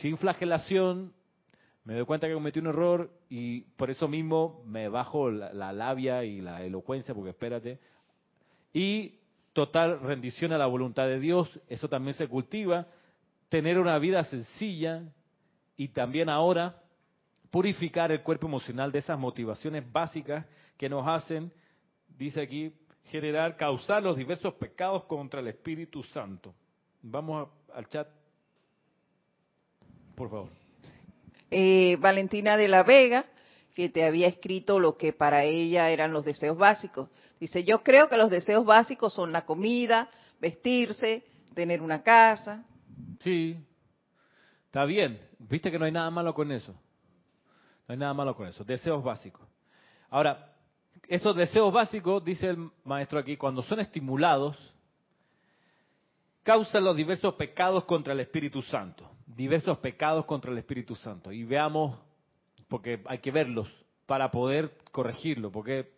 [0.00, 1.12] sin flagelación,
[1.82, 6.22] me doy cuenta que cometí un error y por eso mismo me bajo la, labia
[6.22, 7.80] y la elocuencia, porque espérate,
[8.72, 9.18] y
[9.54, 12.86] total rendición a la voluntad de Dios, eso también se cultiva,
[13.48, 15.02] tener una vida sencilla
[15.80, 16.78] y también ahora
[17.50, 20.44] purificar el cuerpo emocional de esas motivaciones básicas
[20.76, 21.50] que nos hacen,
[22.18, 22.74] dice aquí,
[23.04, 26.54] generar, causar los diversos pecados contra el Espíritu Santo.
[27.00, 28.06] Vamos al chat,
[30.16, 30.50] por favor.
[31.50, 33.24] Eh, Valentina de la Vega,
[33.74, 37.08] que te había escrito lo que para ella eran los deseos básicos.
[37.40, 40.10] Dice, yo creo que los deseos básicos son la comida,
[40.42, 41.24] vestirse,
[41.54, 42.66] tener una casa.
[43.20, 43.56] Sí,
[44.70, 45.20] está bien.
[45.40, 46.72] Viste que no hay nada malo con eso.
[46.72, 48.62] No hay nada malo con eso.
[48.62, 49.42] Deseos básicos.
[50.10, 50.54] Ahora,
[51.08, 54.56] esos deseos básicos, dice el maestro aquí, cuando son estimulados,
[56.44, 59.10] causan los diversos pecados contra el Espíritu Santo.
[59.26, 61.32] Diversos pecados contra el Espíritu Santo.
[61.32, 61.98] Y veamos,
[62.68, 63.68] porque hay que verlos
[64.06, 65.92] para poder corregirlo, porque,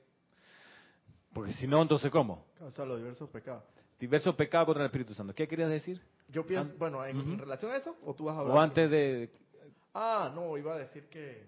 [1.34, 2.46] porque si no, entonces ¿cómo?
[2.58, 3.64] Causa los diversos pecados.
[4.00, 5.34] Diversos pecados contra el Espíritu Santo.
[5.34, 6.00] ¿Qué querías decir?
[6.32, 8.56] Yo pienso, bueno, en, relación a eso, o tú vas a hablar.
[8.56, 9.30] O antes de...
[9.94, 11.46] Ah, no, iba a decir que...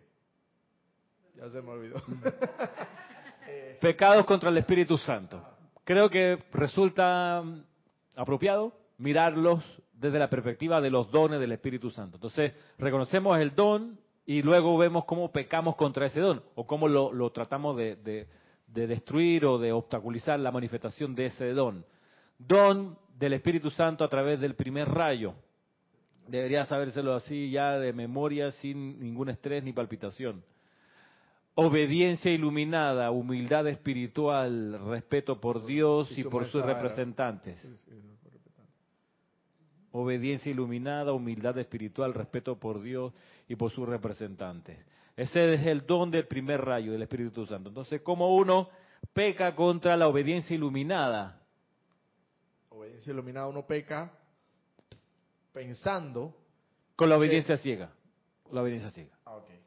[1.34, 1.96] Ya se me olvidó.
[3.80, 5.42] pecados contra el Espíritu Santo.
[5.84, 7.42] Creo que resulta
[8.14, 9.62] apropiado mirarlos
[9.92, 12.16] desde la perspectiva de los dones del Espíritu Santo.
[12.16, 17.30] Entonces, reconocemos el don y luego vemos cómo pecamos contra ese don o cómo lo,
[17.30, 21.84] tratamos de, de, destruir o de obstaculizar la manifestación de ese don.
[22.38, 25.34] Don del Espíritu Santo a través del primer rayo.
[26.26, 30.42] Debería sabérselo así ya de memoria sin ningún estrés ni palpitación
[31.54, 37.58] obediencia iluminada, humildad espiritual, respeto por Dios y, por sus representantes.
[39.92, 43.12] Obediencia iluminada, humildad espiritual, respeto por Dios
[43.48, 44.78] y por sus representantes.
[45.16, 47.68] Ese es el don del primer rayo del Espíritu Santo.
[47.68, 48.68] Entonces, ¿cómo uno
[49.12, 51.40] peca contra la obediencia iluminada?
[52.84, 54.12] Obediencia iluminada, uno peca
[55.52, 56.36] pensando.
[56.96, 57.90] Con la obediencia ciega.
[58.50, 59.16] La obediencia ciega.
[59.24, 59.58] Ah, okay.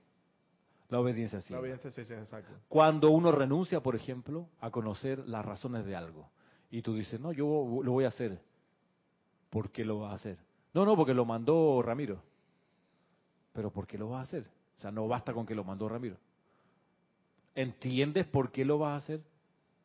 [0.90, 1.52] La obediencia sí.
[1.52, 2.54] La obediencia sí, exacto.
[2.70, 6.30] Cuando uno renuncia, por ejemplo, a conocer las razones de algo.
[6.70, 7.46] Y tú dices, no, yo
[7.84, 8.40] lo voy a hacer.
[9.50, 10.38] ¿Por qué lo vas a hacer?
[10.74, 12.22] No, no, porque lo mandó Ramiro.
[13.52, 14.48] Pero ¿por qué lo vas a hacer?
[14.78, 16.18] O sea, no basta con que lo mandó Ramiro.
[17.56, 19.22] ¿Entiendes por qué lo vas a hacer?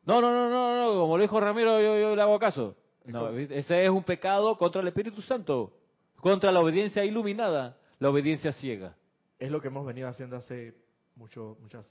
[0.05, 2.77] No, no, no, no, no, como lo dijo Ramiro, yo, yo le hago caso.
[3.05, 5.73] No, ese es un pecado contra el Espíritu Santo,
[6.17, 8.95] contra la obediencia iluminada, la obediencia ciega.
[9.39, 10.75] Es lo que hemos venido haciendo hace
[11.17, 11.87] mucho, muchas...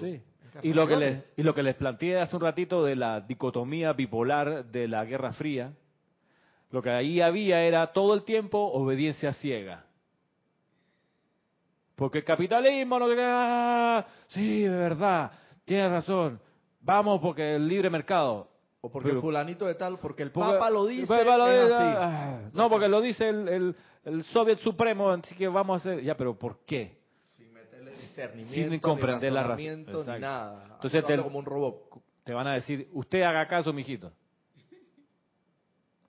[0.00, 0.20] sí.
[0.62, 3.92] Y lo, que les, y lo que les planteé hace un ratito de la dicotomía
[3.92, 5.74] bipolar de la Guerra Fría,
[6.70, 9.84] lo que ahí había era todo el tiempo obediencia ciega.
[11.94, 15.32] Porque el capitalismo no te sí, de verdad,
[15.64, 16.40] tienes razón,
[16.80, 18.48] vamos porque el libre mercado.
[18.88, 21.12] O porque el fulanito de tal, porque el Papa lo dice.
[21.12, 26.02] Ah, no, porque lo dice el, el, el Soviet Supremo, así que vamos a hacer.
[26.02, 26.96] Ya, pero ¿por qué?
[28.44, 29.86] sin comprender la razón.
[30.20, 30.70] nada.
[30.74, 32.02] Entonces te, como un robot.
[32.24, 34.12] te van a decir, usted haga caso, mijito.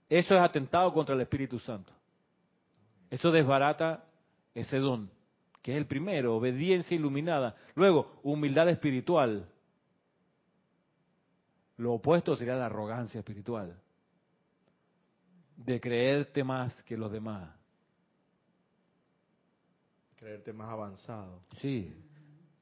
[0.07, 1.93] Eso es atentado contra el Espíritu Santo.
[3.11, 4.05] Eso desbarata
[4.55, 5.11] ese don,
[5.61, 7.55] que es el primero, obediencia iluminada.
[7.75, 9.47] Luego, humildad espiritual.
[11.79, 13.75] Lo opuesto sería la arrogancia espiritual,
[15.57, 17.59] de creerte más que los demás
[20.19, 21.43] creerte más avanzado.
[21.61, 21.95] Sí,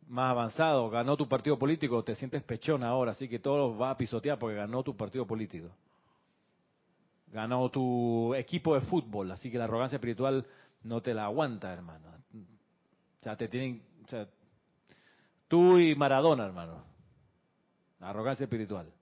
[0.08, 0.90] más avanzado.
[0.92, 4.56] Ganó tu partido político, te sientes pechón ahora, así que todo va a pisotear porque
[4.56, 5.70] ganó tu partido político.
[7.32, 10.46] Ganó tu equipo de fútbol, así que la arrogancia espiritual
[10.84, 12.08] no te la aguanta, hermano.
[13.20, 14.28] O sea, te tienen, o sea,
[15.48, 16.84] tú y Maradona, hermano.
[18.00, 18.94] La arrogancia espiritual.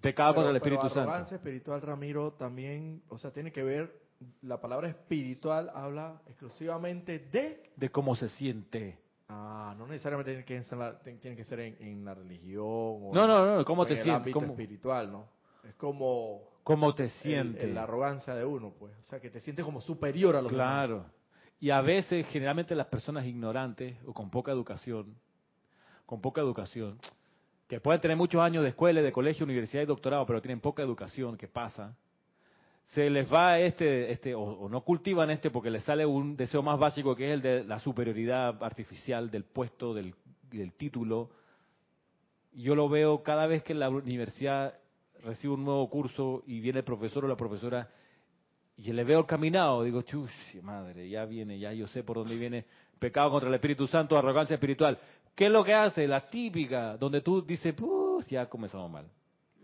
[0.00, 1.10] Pecado contra el Espíritu pero Santo.
[1.10, 4.08] arrogancia espiritual, Ramiro, también, o sea, tiene que ver
[4.42, 7.70] la palabra espiritual habla exclusivamente de...
[7.76, 8.98] De cómo se siente.
[9.28, 12.64] Ah, no necesariamente tiene que ser, tiene que ser en, la religión.
[12.64, 14.34] O no, no, no, cómo te en sientes.
[14.34, 15.26] ámbito espiritual, ¿no?
[15.68, 16.42] Es como...
[16.64, 17.72] Cómo te sientes.
[17.72, 18.94] la arrogancia de uno, pues.
[19.00, 20.96] O sea, que te sientes como superior a los claro.
[20.96, 21.06] demás.
[21.06, 21.18] Claro.
[21.60, 25.16] Y a veces, generalmente las personas ignorantes o con poca educación,
[26.06, 26.98] con poca educación,
[27.68, 30.82] que pueden tener muchos años de escuela, de colegio, universidad y doctorado, pero tienen poca
[30.82, 31.96] educación, ¿qué pasa?
[32.94, 36.78] se les va este, este o, no cultivan este porque les sale un deseo más
[36.78, 40.14] básico que es el de la superioridad artificial del puesto, del,
[40.50, 41.30] del título.
[42.52, 44.74] Yo lo veo cada vez que la universidad
[45.22, 47.90] recibe un nuevo curso y viene el profesor o la profesora
[48.76, 50.30] y le veo el caminado, digo, chus,
[50.62, 52.64] madre, ya viene, ya yo sé por dónde viene
[52.98, 54.98] pecado contra el Espíritu Santo, arrogancia espiritual.
[55.38, 56.08] ¿Qué es lo que hace?
[56.08, 57.72] La típica, donde tú dices,
[58.28, 59.06] ya comenzamos mal.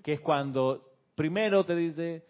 [0.04, 2.24] Que es cuando primero te dice,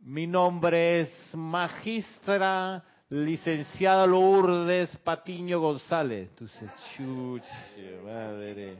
[0.00, 6.34] mi nombre es magistra licenciada Lourdes Patiño González.
[6.34, 8.76] Tú dices, chuche, madre.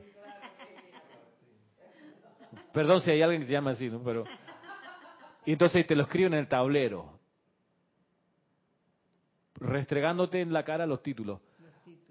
[2.72, 4.02] Perdón si hay alguien que se llama así, ¿no?
[4.02, 4.24] Pero
[5.46, 7.16] y entonces te lo escriben en el tablero,
[9.54, 11.38] restregándote en la cara los títulos.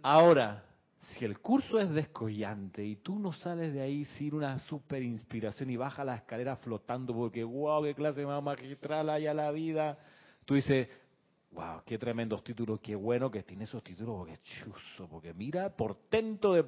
[0.01, 0.63] Ahora,
[1.01, 5.69] si el curso es descollante y tú no sales de ahí sin una super inspiración
[5.69, 9.97] y baja la escalera flotando porque, wow, qué clase más magistral hay a la vida,
[10.45, 10.87] tú dices,
[11.51, 16.53] wow, qué tremendos títulos, qué bueno que tiene esos títulos, porque chuzo, porque mira, portento
[16.53, 16.65] de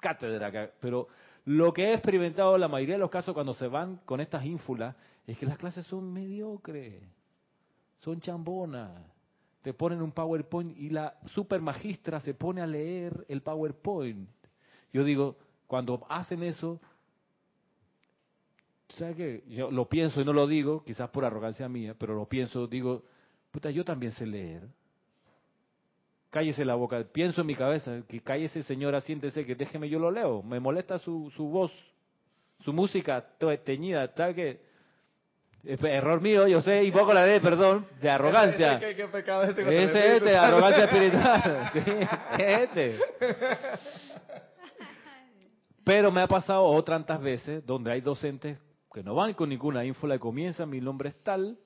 [0.00, 0.72] cátedra.
[0.80, 1.08] Pero
[1.44, 4.44] lo que he experimentado en la mayoría de los casos cuando se van con estas
[4.44, 4.96] ínfulas
[5.26, 7.02] es que las clases son mediocres,
[8.00, 9.15] son chambonas.
[9.66, 14.28] Te ponen un PowerPoint y la super magistra se pone a leer el PowerPoint.
[14.92, 15.36] Yo digo,
[15.66, 16.80] cuando hacen eso,
[18.90, 19.42] ¿sabes qué?
[19.48, 23.02] Yo lo pienso y no lo digo, quizás por arrogancia mía, pero lo pienso, digo,
[23.50, 24.68] puta, yo también sé leer.
[26.30, 30.12] Cállese la boca, pienso en mi cabeza, que cállese señora, siéntese, que déjeme, yo lo
[30.12, 30.44] leo.
[30.44, 31.72] Me molesta su, su voz,
[32.60, 33.32] su música
[33.64, 34.60] teñida, tal que
[35.66, 38.78] Error mío, yo sé, y poco la de, perdón, de arrogancia.
[38.78, 41.70] ¿Qué, qué, pecado este Ese es este, arrogancia espiritual.
[41.72, 41.80] Sí,
[42.38, 42.98] este.
[45.84, 48.58] Pero me ha pasado otras tantas veces donde hay docentes
[48.92, 51.58] que no van con ninguna ínfola y comienzan, mi nombre es tal,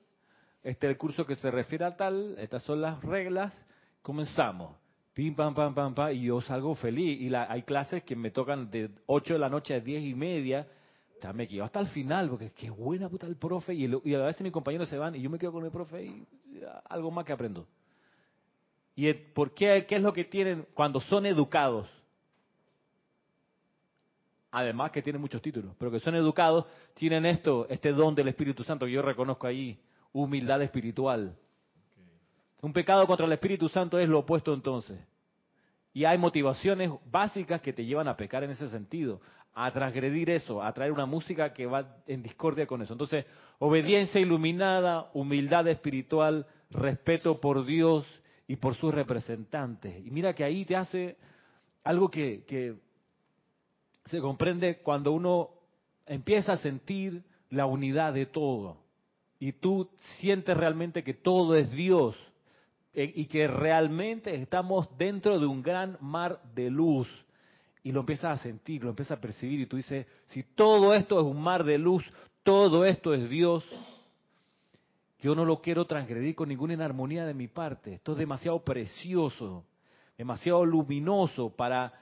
[0.63, 3.53] este es el curso que se refiere a tal, estas son las reglas,
[4.01, 4.75] comenzamos.
[5.13, 7.19] Pim, pam, pam, pam, pam, y yo salgo feliz.
[7.19, 10.13] Y la, hay clases que me tocan de 8 de la noche a 10 y
[10.13, 10.67] media,
[11.33, 14.51] me quedo hasta el final, porque qué buena puta el profe, y, a veces mis
[14.51, 16.27] compañeros se van y yo me quedo con el profe y
[16.89, 17.67] algo más que aprendo.
[18.95, 21.87] ¿Y por qué, qué es lo que tienen cuando son educados?
[24.51, 28.63] Además que tienen muchos títulos, pero que son educados, tienen esto, este don del Espíritu
[28.63, 29.79] Santo que yo reconozco ahí,
[30.11, 31.37] humildad espiritual.
[32.61, 34.99] Un pecado contra el Espíritu Santo es lo opuesto entonces.
[35.93, 39.21] Y hay motivaciones básicas que te llevan a pecar en ese sentido
[39.53, 42.93] a transgredir eso, a traer una música que va en discordia con eso.
[42.93, 43.25] Entonces,
[43.59, 48.05] obediencia iluminada, humildad espiritual, respeto por Dios
[48.47, 50.05] y por sus representantes.
[50.05, 51.17] Y mira que ahí te hace
[51.83, 52.75] algo que, que
[54.05, 55.49] se comprende cuando uno
[56.05, 58.77] empieza a sentir la unidad de todo.
[59.39, 59.89] Y tú
[60.19, 62.15] sientes realmente que todo es Dios
[62.93, 67.07] eh, y que realmente estamos dentro de un gran mar de luz
[67.83, 71.19] y lo empiezas a sentir, lo empiezas a percibir y tú dices, si todo esto
[71.19, 72.03] es un mar de luz,
[72.43, 73.63] todo esto es Dios,
[75.19, 77.93] yo no lo quiero transgredir con ninguna inarmonía de mi parte.
[77.93, 79.65] Esto es demasiado precioso,
[80.17, 81.93] demasiado luminoso para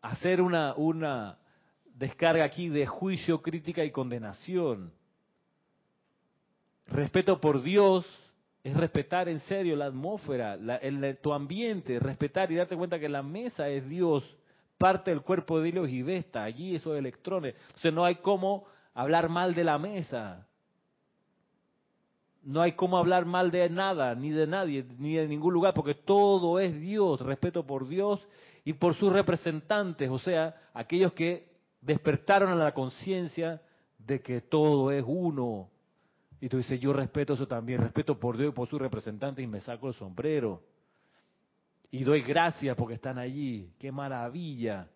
[0.00, 1.38] hacer una, una
[1.94, 4.92] descarga aquí de juicio, crítica y condenación.
[6.86, 8.06] Respeto por Dios,
[8.68, 13.22] es respetar en serio la atmósfera, el, tu ambiente, respetar y darte cuenta que la
[13.22, 14.24] mesa es Dios,
[14.76, 17.54] parte del cuerpo de Dios y Vesta, allí esos electrones.
[17.68, 20.46] Entonces no hay cómo hablar mal de la mesa.
[22.42, 25.94] No hay cómo hablar mal de nada, ni de nadie, ni de ningún lugar, porque
[25.94, 28.26] todo es Dios, respeto por Dios
[28.64, 31.48] y por sus representantes, o sea, aquellos que
[31.80, 33.60] despertaron a la conciencia
[33.98, 35.68] de que todo es uno,
[36.40, 39.48] y tú dices, yo respeto eso también, respeto por Dios y por sus representantes y
[39.48, 40.62] me saco el sombrero.
[41.90, 43.72] Y doy gracias porque están allí.
[43.78, 44.88] ¡Qué maravilla!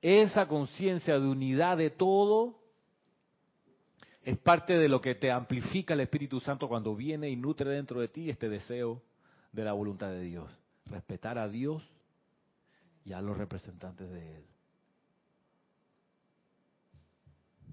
[0.00, 2.60] Esa conciencia de unidad de todo
[4.22, 8.00] es parte de lo que te amplifica el Espíritu Santo cuando viene y nutre dentro
[8.00, 9.02] de ti este deseo
[9.52, 10.48] de la voluntad de Dios.
[10.86, 11.82] Respetar a Dios
[13.04, 14.44] y a los representantes de Él.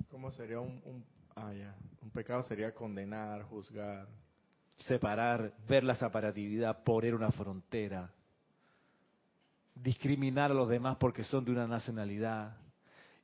[0.10, 1.04] ¿Cómo sería un, un
[1.36, 1.76] Ah, ya.
[2.02, 4.08] Un pecado sería condenar, juzgar.
[4.78, 8.10] Separar, ver la separatividad, poner una frontera.
[9.74, 12.58] Discriminar a los demás porque son de una nacionalidad.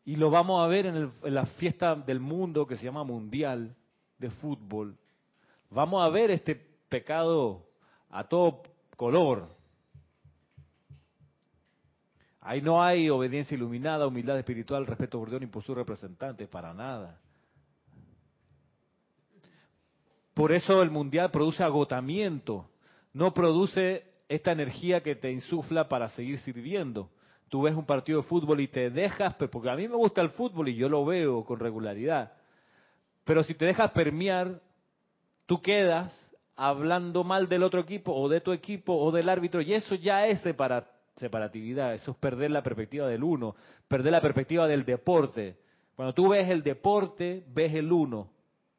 [0.04, 3.76] Y lo vamos a ver en, en la fiesta del mundo que se llama Mundial
[4.18, 4.98] de Fútbol.
[5.70, 7.66] Vamos a ver este pecado
[8.10, 8.64] a todo
[8.98, 9.48] color.
[12.42, 16.74] Ahí no hay obediencia iluminada, humildad espiritual, respeto por Dios ni por sus representantes, para
[16.74, 17.22] nada.
[20.34, 22.70] Por eso el mundial produce agotamiento,
[23.14, 27.10] no produce esta energía que te insufla para seguir sirviendo.
[27.50, 30.30] Tú ves un partido de fútbol y te dejas, porque a mí me gusta el
[30.30, 32.32] fútbol y yo lo veo con regularidad.
[33.26, 34.62] Pero si te dejas permear
[35.46, 36.14] tú quedas
[36.56, 40.28] hablando mal del otro equipo o de tu equipo o del árbitro y eso ya
[40.28, 40.42] es
[41.18, 43.56] separatividad, eso es perder la perspectiva del uno,
[43.90, 45.58] perder la perspectiva del deporte.
[45.96, 48.30] Cuando tú ves el deporte, ves el uno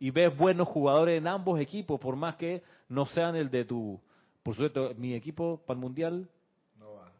[0.02, 4.00] y ves buenos jugadores en ambos equipos, por más que no sean el de tu...
[4.42, 6.28] Por supuesto, mi equipo para el Mundial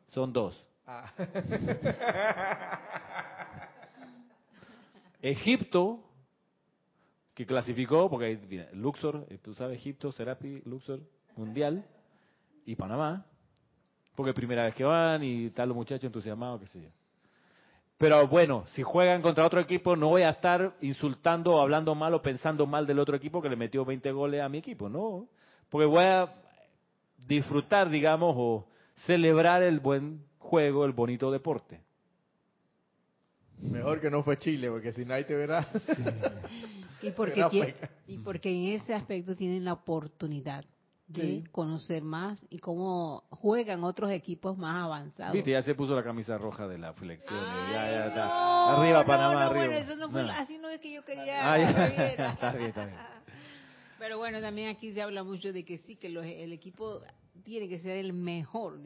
[0.09, 0.61] son dos.
[0.85, 1.13] Ah.
[5.23, 6.03] Egipto,
[7.35, 10.99] que clasificó, porque Luxor, eh, tú sabes, Egipto, Serapi, Luxor,
[11.37, 11.87] Mundial,
[12.67, 13.25] y Panamá,
[14.17, 16.89] porque primera vez que van y tal los muchachos entusiasmados, qué sé yo.
[18.03, 22.13] Pero bueno, si juegan contra otro equipo, no voy a estar insultando o hablando mal
[22.15, 25.29] o pensando mal del otro equipo que le metió 20 goles a mi equipo, no.
[25.69, 26.35] Porque voy a
[27.29, 28.67] disfrutar, digamos, o
[29.07, 31.81] celebrar el buen juego, el bonito deporte.
[33.61, 35.65] Mejor que no fue Chile, porque si nadie te verá.
[37.03, 37.77] y, porque,
[38.09, 40.65] y porque en ese aspecto tienen la oportunidad
[41.07, 45.35] de conocer más y cómo juegan otros equipos más avanzados.
[45.35, 47.39] Viste, ya se puso la camisa roja de la flexión.
[47.71, 48.77] ya, ya está.
[48.81, 49.67] arriba, Panamá, arriba.
[49.67, 51.53] Bueno, eso no fue, así no es que yo quería.
[51.53, 51.59] Ah,
[52.31, 52.97] está bien, está bien.
[53.99, 57.03] Pero bueno, también aquí se habla mucho de que sí, que el equipo
[57.45, 58.81] tiene que ser el mejor.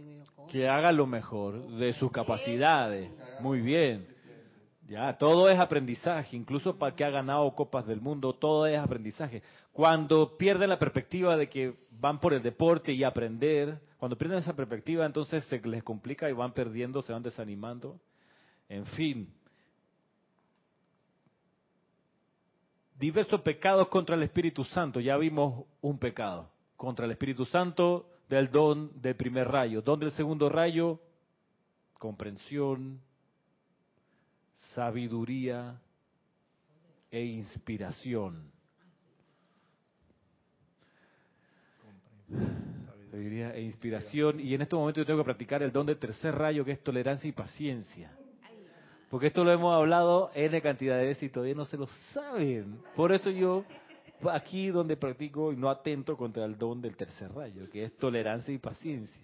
[0.50, 3.10] que haga lo mejor de sus capacidades.
[3.40, 4.06] Muy bien.
[4.88, 9.42] Ya, todo es aprendizaje, incluso para que ha ganado copas del mundo, todo es aprendizaje.
[9.76, 14.56] Cuando pierden la perspectiva de que van por el deporte y aprender, cuando pierden esa
[14.56, 18.00] perspectiva, entonces se les complica y van perdiendo, se van desanimando.
[18.70, 19.30] En fin.
[22.98, 24.98] Diversos pecados contra el Espíritu Santo.
[24.98, 29.82] Ya vimos un pecado contra el Espíritu Santo del don del primer rayo.
[29.82, 31.02] Don del segundo rayo,
[31.98, 32.98] comprensión,
[34.72, 35.78] sabiduría
[37.10, 38.55] e inspiración.
[42.30, 44.40] Sabiduría e inspiración.
[44.40, 46.82] Y en este momento yo tengo que practicar el don del tercer rayo, que es
[46.82, 48.10] tolerancia y paciencia.
[49.10, 52.80] Porque esto lo hemos hablado N cantidad de veces y todavía no se lo saben.
[52.96, 53.64] Por eso yo
[54.32, 58.52] aquí donde practico y no atento contra el don del tercer rayo, que es tolerancia
[58.52, 59.22] y paciencia.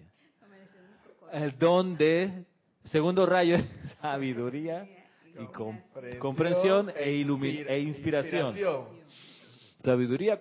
[1.31, 2.45] El don de
[2.85, 3.65] segundo rayo es
[4.01, 4.85] sabiduría
[5.37, 7.21] y comprensión e,
[7.67, 8.55] e inspiración.
[9.83, 10.39] Sabiduría,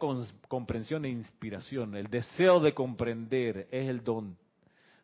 [0.49, 1.97] comprensión e inspiración.
[1.97, 4.37] El deseo de comprender es el don.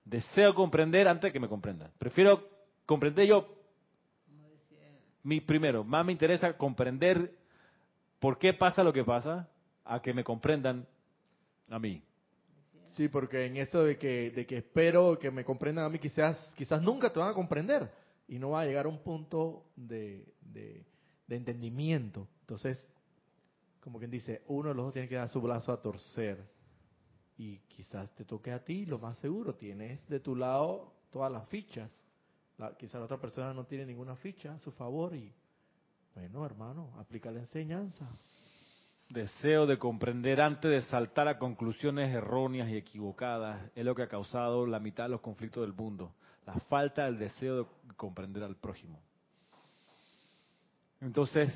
[0.04, 1.90] Deseo comprender antes de que me comprendan.
[1.98, 2.48] Prefiero
[2.86, 3.58] comprender yo
[5.24, 5.84] mi primero.
[5.84, 7.34] Más me interesa comprender
[8.18, 9.48] por qué pasa lo que pasa
[9.84, 10.86] a que me comprendan
[11.68, 12.02] a mí.
[12.92, 16.52] Sí, porque en eso de que, de que espero que me comprendan a mí, quizás,
[16.56, 17.90] quizás nunca te van a comprender
[18.26, 20.84] y no va a llegar a un punto de, de,
[21.28, 22.26] entendimiento.
[22.40, 22.86] Entonces,
[23.88, 26.44] como quien dice, uno de los dos tiene que dar su brazo a torcer.
[27.36, 31.48] Y quizás te toque a ti, lo más seguro, tienes de tu lado todas las
[31.48, 31.90] fichas.
[32.58, 35.32] La, quizás la otra persona no tiene ninguna ficha a su favor y,
[36.14, 38.08] bueno, hermano, aplica la enseñanza.
[39.08, 44.08] Deseo de comprender antes de saltar a conclusiones erróneas y equivocadas es lo que ha
[44.08, 46.12] causado la mitad de los conflictos del mundo
[46.48, 49.02] la falta del deseo de comprender al prójimo.
[50.98, 51.52] Entonces,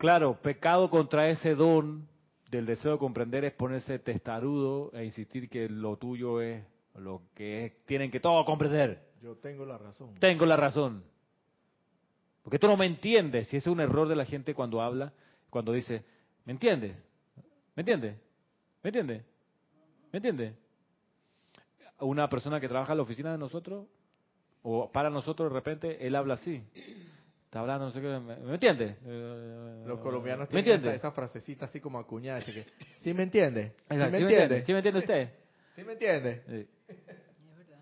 [0.00, 2.08] claro, pecado contra ese don
[2.50, 7.82] del deseo de comprender es ponerse testarudo e insistir que lo tuyo es lo que
[7.84, 9.10] tienen que todos comprender.
[9.20, 10.14] Yo tengo la razón.
[10.18, 11.04] Tengo la razón.
[12.42, 13.48] Porque tú no me entiendes.
[13.48, 15.12] Si ese es un error de la gente cuando habla,
[15.50, 16.02] cuando dice,
[16.46, 16.96] ¿me entiendes?
[17.76, 18.16] ¿Me entiendes?
[18.82, 19.22] ¿Me entiendes?
[20.12, 20.54] ¿Me entiendes?
[22.00, 23.86] Una persona que trabaja en la oficina de nosotros
[24.62, 26.64] o para nosotros de repente él habla así.
[27.50, 28.96] Está hablando, no sé qué, ¿me, entiende?
[29.04, 32.64] Eh, Los colombianos tienen esa, frasecita así como acuñada, que,
[32.98, 33.72] ¿sí me entiende?
[33.90, 34.62] ¿Sí, me, entiende?
[34.62, 35.30] ¿Sí me entiende usted?
[35.74, 36.68] ¿Sí me entiende?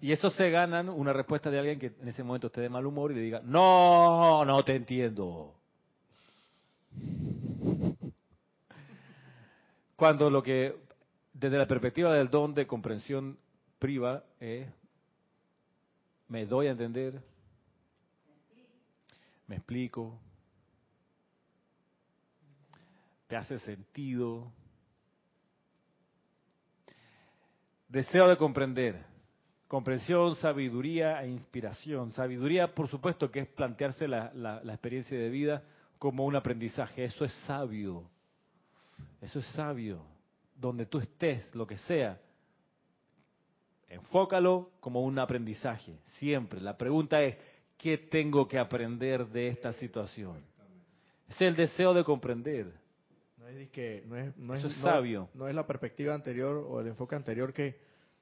[0.00, 2.86] Y eso se ganan una respuesta de alguien que en ese momento esté de mal
[2.86, 5.54] humor y le diga, no, no te entiendo.
[9.96, 10.76] Cuando lo que,
[11.34, 13.36] desde la perspectiva del don de comprensión
[13.78, 14.66] priva, es
[16.28, 17.22] ¿Me doy a entender?
[19.48, 20.20] ¿Me explico?
[23.26, 24.52] ¿Te hace sentido?
[27.88, 29.04] Deseo de comprender.
[29.66, 32.12] Comprensión, sabiduría e inspiración.
[32.12, 35.64] Sabiduría, por supuesto, que es plantearse la, la, la experiencia de vida
[35.98, 37.04] como un aprendizaje.
[37.04, 38.08] Eso es sabio.
[39.20, 40.04] Eso es sabio.
[40.54, 42.20] Donde tú estés, lo que sea,
[43.88, 46.60] Enfócalo como un aprendizaje, siempre.
[46.60, 47.36] La pregunta es,
[47.78, 50.42] ¿qué tengo que aprender de esta situación?
[51.28, 52.72] Es el deseo de comprender.
[53.38, 55.28] No es que no es no Eso es, no- sabio.
[55.34, 57.76] No, es la perspectiva anterior o el enfoque anterior que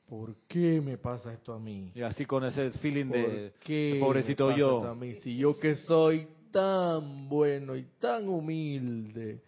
[0.09, 1.91] ¿por qué me pasa esto a mí?
[1.95, 4.77] Y así con ese feeling de, ¿Por qué pobrecito me pasa yo.
[4.77, 5.15] esto a mí?
[5.17, 9.43] Si yo que soy tan bueno y tan humilde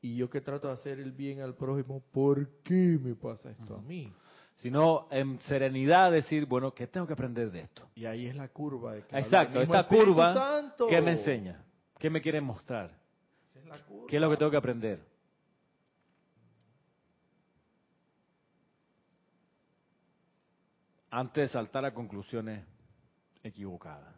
[0.00, 3.76] y yo que trato de hacer el bien al prójimo, ¿por qué me pasa esto
[3.76, 4.12] a mí?
[4.58, 7.88] Sino en serenidad decir, bueno, ¿qué tengo que aprender de esto?
[7.94, 8.94] Y ahí es la curva.
[8.94, 10.86] De que Exacto, esta Espíritu curva, Santo.
[10.88, 11.64] ¿qué me enseña?
[11.96, 12.90] ¿Qué me quiere mostrar?
[13.48, 14.06] Esa es la curva.
[14.08, 15.00] ¿Qué es lo que tengo que aprender?
[21.10, 22.64] Antes de saltar a conclusiones
[23.44, 24.14] equivocadas.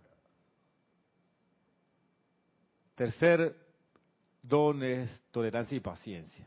[2.94, 3.54] Tercer
[4.42, 6.46] don es tolerancia y paciencia.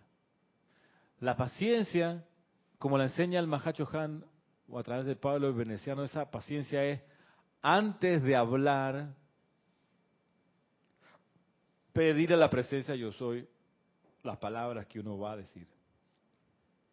[1.20, 2.26] La paciencia,
[2.84, 4.26] como la enseña el Mahacho Han
[4.68, 7.02] o a través de Pablo el Veneciano, esa paciencia es
[7.62, 9.14] antes de hablar,
[11.94, 13.48] pedir a la presencia yo soy
[14.24, 15.66] las palabras que uno va a decir.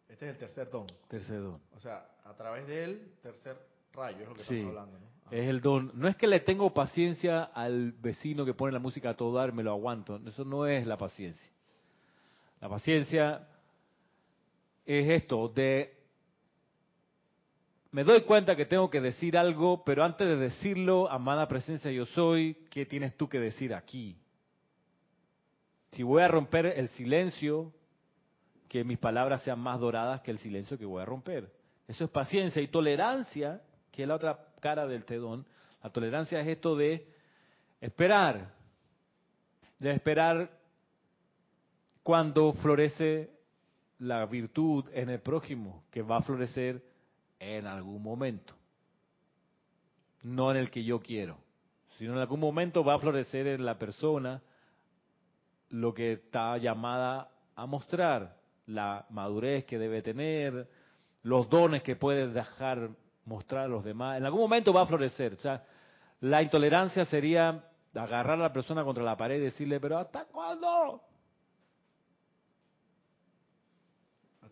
[0.07, 0.87] Este es el tercer don.
[1.09, 1.59] Tercer don.
[1.75, 3.57] O sea, a través de él, tercer
[3.91, 4.59] rayo es lo que Sí.
[4.59, 4.97] estamos hablando.
[4.97, 5.31] ¿no?
[5.31, 5.91] Es el don.
[5.93, 9.51] No es que le tengo paciencia al vecino que pone la música a todo dar,
[9.51, 10.21] me lo aguanto.
[10.25, 11.51] Eso no es la paciencia.
[12.61, 13.49] La paciencia
[14.99, 15.97] es esto, de...
[17.91, 22.05] Me doy cuenta que tengo que decir algo, pero antes de decirlo, amada presencia yo
[22.05, 24.17] soy, ¿qué tienes tú que decir aquí?
[25.91, 27.73] Si voy a romper el silencio,
[28.69, 31.51] que mis palabras sean más doradas que el silencio que voy a romper.
[31.85, 33.61] Eso es paciencia y tolerancia,
[33.91, 35.45] que es la otra cara del tedón.
[35.83, 37.05] La tolerancia es esto de
[37.81, 38.53] esperar,
[39.77, 40.49] de esperar
[42.03, 43.40] cuando florece
[44.01, 46.83] la virtud en el prójimo, que va a florecer
[47.39, 48.55] en algún momento,
[50.23, 51.37] no en el que yo quiero,
[51.99, 54.41] sino en algún momento va a florecer en la persona
[55.69, 60.67] lo que está llamada a mostrar, la madurez que debe tener,
[61.21, 62.89] los dones que puede dejar
[63.25, 64.17] mostrar a los demás.
[64.17, 65.33] En algún momento va a florecer.
[65.33, 65.63] O sea,
[66.21, 71.03] la intolerancia sería agarrar a la persona contra la pared y decirle, pero ¿hasta cuándo?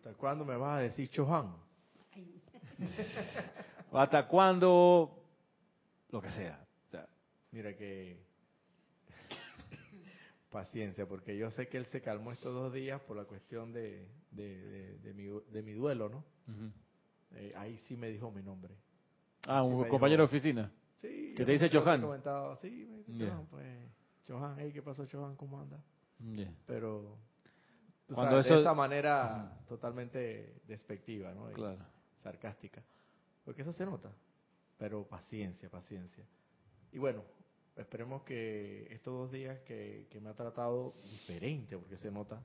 [0.00, 1.54] ¿Hasta cuándo me vas a decir Chohan?
[3.92, 5.22] ¿O ¿Hasta cuándo?
[6.10, 6.66] Lo que sea.
[6.88, 7.06] O sea,
[7.52, 8.18] Mira que
[10.50, 14.08] paciencia, porque yo sé que él se calmó estos dos días por la cuestión de,
[14.30, 16.24] de, de- de mi, de mi duelo, ¿no?
[17.32, 18.74] Eh, ahí sí me dijo mi nombre.
[19.46, 20.72] Ah, Sí un compañero de oficina.
[20.96, 21.34] Sí.
[21.36, 22.00] ¿Que te dice Chohan?
[22.00, 23.12] comentado, sí, me dice
[23.50, 23.66] pues.
[24.24, 25.36] Chohan, hey, ¿qué pasó, Chohan?
[25.36, 25.78] ¿Cómo anda?
[26.18, 26.50] Ya.
[26.66, 27.18] Pero.
[28.14, 31.50] Cuando eso- de esa manera totalmente despectiva, ¿no?
[31.50, 31.54] Y
[32.22, 32.82] sarcástica.
[33.44, 34.10] Porque eso se nota.
[34.78, 36.24] Pero paciencia, paciencia.
[36.92, 37.22] Y bueno,
[37.76, 42.40] esperemos que estos dos días que, que me ha tratado diferente, porque se nota,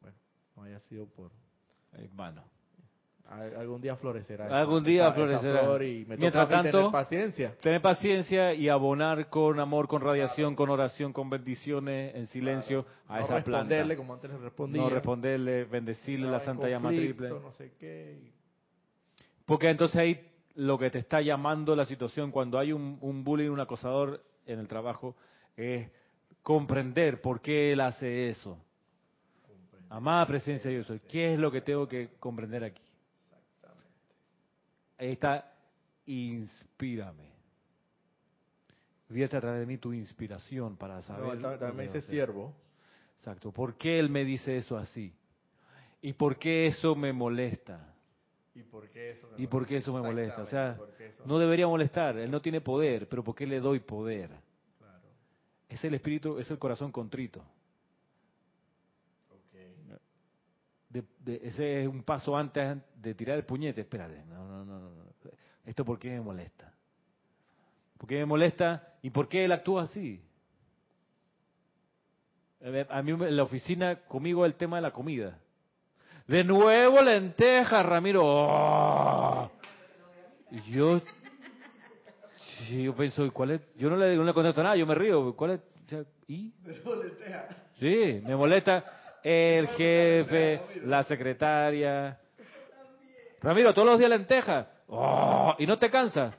[0.00, 0.16] bueno,
[0.56, 1.30] no haya sido por...
[1.92, 2.42] Hermano.
[3.28, 4.46] Al- Algún día florecerá.
[4.60, 5.60] Algún día esa florecerá.
[5.62, 7.56] flor y me Mientras toca tanto, tener paciencia.
[7.60, 13.14] Tener paciencia y abonar con amor, con radiación, con oración, con bendiciones, en silencio a
[13.18, 13.50] no esa planta.
[13.50, 14.82] responderle como antes le respondía.
[14.82, 17.30] No responderle, bendecirle la Santa Llama Triple.
[17.30, 18.18] No sé qué.
[19.46, 23.48] Porque entonces ahí lo que te está llamando la situación cuando hay un, un bullying,
[23.50, 25.16] un acosador en el trabajo,
[25.56, 25.90] es
[26.42, 28.58] comprender por qué él hace eso.
[29.88, 31.00] Amada presencia yo soy.
[31.00, 32.82] ¿Qué es lo que tengo que comprender aquí?
[35.02, 35.52] Ahí está,
[36.06, 37.32] inspírame.
[39.08, 41.40] Vierte a través de mí tu inspiración para saber.
[41.40, 42.54] No, también, me dice siervo.
[43.18, 43.50] Exacto.
[43.50, 45.12] ¿Por qué él me dice eso así?
[46.02, 47.92] ¿Y por qué eso me molesta?
[48.54, 50.42] ¿Y por qué eso me ¿Y por qué eso me molesta?
[50.42, 52.16] O sea, Exactamente, ¿por qué eso- no debería molestar.
[52.18, 54.30] Él no tiene poder, pero ¿por qué le doy poder?
[54.78, 55.08] Claro.
[55.68, 57.40] Es el espíritu, es el corazón contrito.
[59.30, 59.98] Ok.
[60.92, 63.80] De- de- ese es un paso antes de tirar el puñete.
[63.80, 64.90] Espérate, no, no, no, no.
[65.64, 66.72] ¿Esto por qué me molesta?
[67.96, 68.96] ¿Por qué me molesta?
[69.00, 70.20] ¿Y por qué él actúa así?
[72.90, 75.38] A mí en la oficina conmigo el tema de la comida.
[76.28, 78.22] De nuevo lentejas, Ramiro.
[78.24, 79.50] ¡Oh!
[80.68, 81.00] Yo,
[82.68, 83.60] sí, yo pienso, ¿cuál es?
[83.76, 85.34] Yo no le, no le contesto nada, yo me río.
[85.34, 85.60] ¿Cuál es?
[86.28, 86.52] ¿Y?
[87.80, 88.84] Sí, me molesta
[89.22, 92.18] el jefe, la secretaria.
[93.40, 94.66] Ramiro, todos los días lentejas.
[94.88, 95.54] ¡Oh!
[95.58, 96.38] ¿Y no te cansas?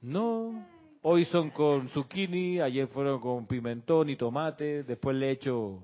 [0.00, 0.66] No.
[1.02, 5.82] Hoy son con zucchini, ayer fueron con pimentón y tomate, después le echo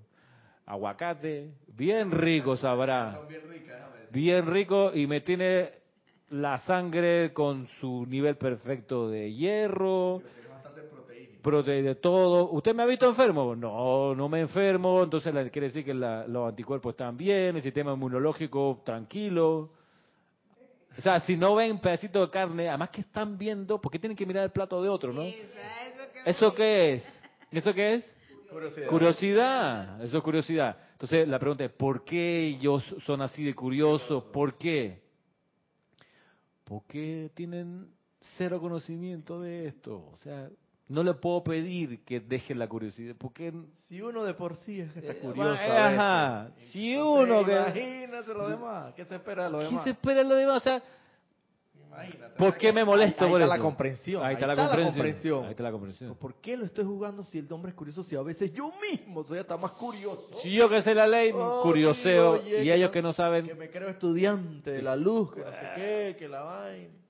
[0.66, 1.52] aguacate.
[1.68, 3.18] Bien rico sabrá.
[4.10, 5.70] Bien rico y me tiene
[6.30, 10.22] la sangre con su nivel perfecto de hierro.
[11.46, 12.50] Pero de, todo.
[12.50, 13.54] ¿Usted me ha visto enfermo?
[13.54, 18.82] No, no me enfermo, entonces quiere decir que los anticuerpos están bien, el sistema inmunológico
[18.84, 19.70] tranquilo.
[20.98, 24.16] O sea, si no ven pedacito de carne, además que están viendo, ¿por qué tienen
[24.16, 25.22] que mirar el plato de otro, no?
[26.24, 27.08] ¿Eso qué es?
[27.52, 28.16] ¿Eso qué es?
[28.50, 28.88] Curiosidad.
[28.88, 30.76] Curiosidad, eso es curiosidad.
[30.94, 34.24] Entonces la pregunta es, ¿por qué ellos son así de curiosos?
[34.24, 35.00] ¿Por qué?
[36.64, 37.86] Porque tienen
[38.36, 40.08] cero conocimiento de esto.
[40.12, 40.50] O sea,
[40.88, 43.52] no le puedo pedir que dejen la curiosidad, porque
[43.88, 48.94] si uno de por sí está eh, curioso, ajá, si uno que imagínate lo demás,
[48.94, 49.80] ¿qué se espera de lo demás?
[49.80, 50.56] ¿Qué se espera de lo demás?
[50.58, 50.82] O sea,
[52.36, 55.44] ¿Por qué me molesto ahí, por está La comprensión, ahí, está, la, comprensión.
[55.44, 56.14] Ahí está la comprensión.
[56.16, 58.02] ¿Por qué lo estoy jugando si el hombre es curioso?
[58.02, 60.28] Si a veces yo mismo soy hasta más curioso.
[60.42, 61.32] Si yo que sé la ley,
[61.62, 62.46] curioseo.
[62.46, 63.46] y ellos que no saben.
[63.46, 67.05] Que me creo estudiante de la luz, que no sé qué, que la vaina.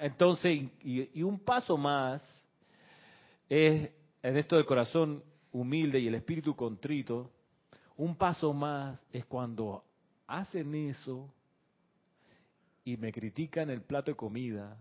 [0.00, 2.22] Entonces, y, un paso más
[3.50, 3.90] es
[4.22, 5.22] en esto del corazón
[5.52, 7.30] humilde y el espíritu contrito.
[7.98, 9.84] Un paso más es cuando
[10.26, 11.30] hacen eso
[12.82, 14.78] y me critican el plato de comida,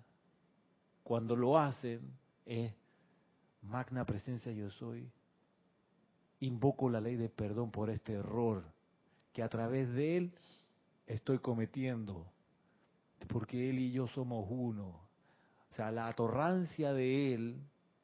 [1.03, 1.99] cuando lo hacen
[2.45, 2.73] es
[3.61, 5.11] magna presencia yo soy.
[6.39, 8.63] Invoco la ley de perdón por este error
[9.33, 10.31] que a través de él
[11.07, 12.25] estoy cometiendo,
[13.27, 15.08] porque él y yo somos uno.
[15.79, 17.55] O sea, la atorrancia de él,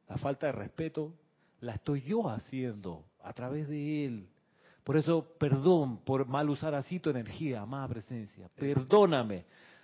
[0.08, 1.12] la falta de respeto,
[1.60, 4.30] la estoy yo haciendo a través de él.
[4.86, 8.50] Por eso, perdón por mal usar así tu energía, amada presencia.
[8.56, 9.44] Perdóname.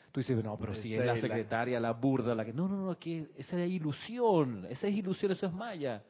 [0.09, 2.53] Tú dices, no, pero si es la secretaria, la burda, la que...
[2.53, 6.01] No, no, no, que esa es ilusión, esa es ilusión, eso es maya.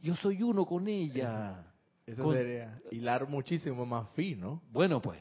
[0.00, 1.64] Yo soy uno con ella.
[2.06, 4.62] Eso sería hilar muchísimo más fino.
[4.70, 5.18] Bueno, pues,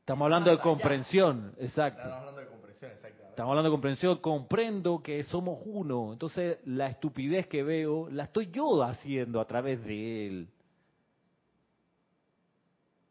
[0.00, 2.10] estamos hablando de comprensión, exacto.
[3.38, 6.12] Estamos hablando de comprensión, comprendo que somos uno.
[6.12, 10.48] Entonces, la estupidez que veo, la estoy yo haciendo a través de él.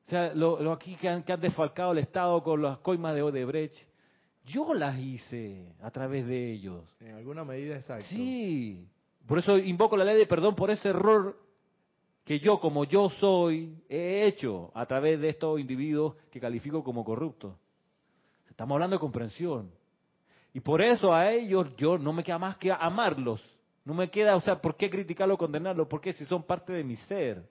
[0.05, 3.21] O sea, lo, aquí que han, que han, desfalcado el Estado con las coimas de
[3.21, 3.73] Odebrecht,
[4.43, 6.83] yo las hice a través de ellos.
[6.99, 8.07] En alguna medida, exacto.
[8.09, 8.85] Sí.
[9.25, 11.39] Por eso invoco la ley de perdón por ese error
[12.25, 17.05] que yo, como yo soy, he hecho a través de estos individuos que califico como
[17.05, 17.55] corruptos.
[18.49, 19.71] Estamos hablando de comprensión.
[20.57, 23.39] Y por eso a ellos yo no me queda más que amarlos.
[23.85, 25.87] No me queda, o sea, ¿por qué criticarlo condenarlo?
[25.87, 27.43] Porque si son parte de mi ser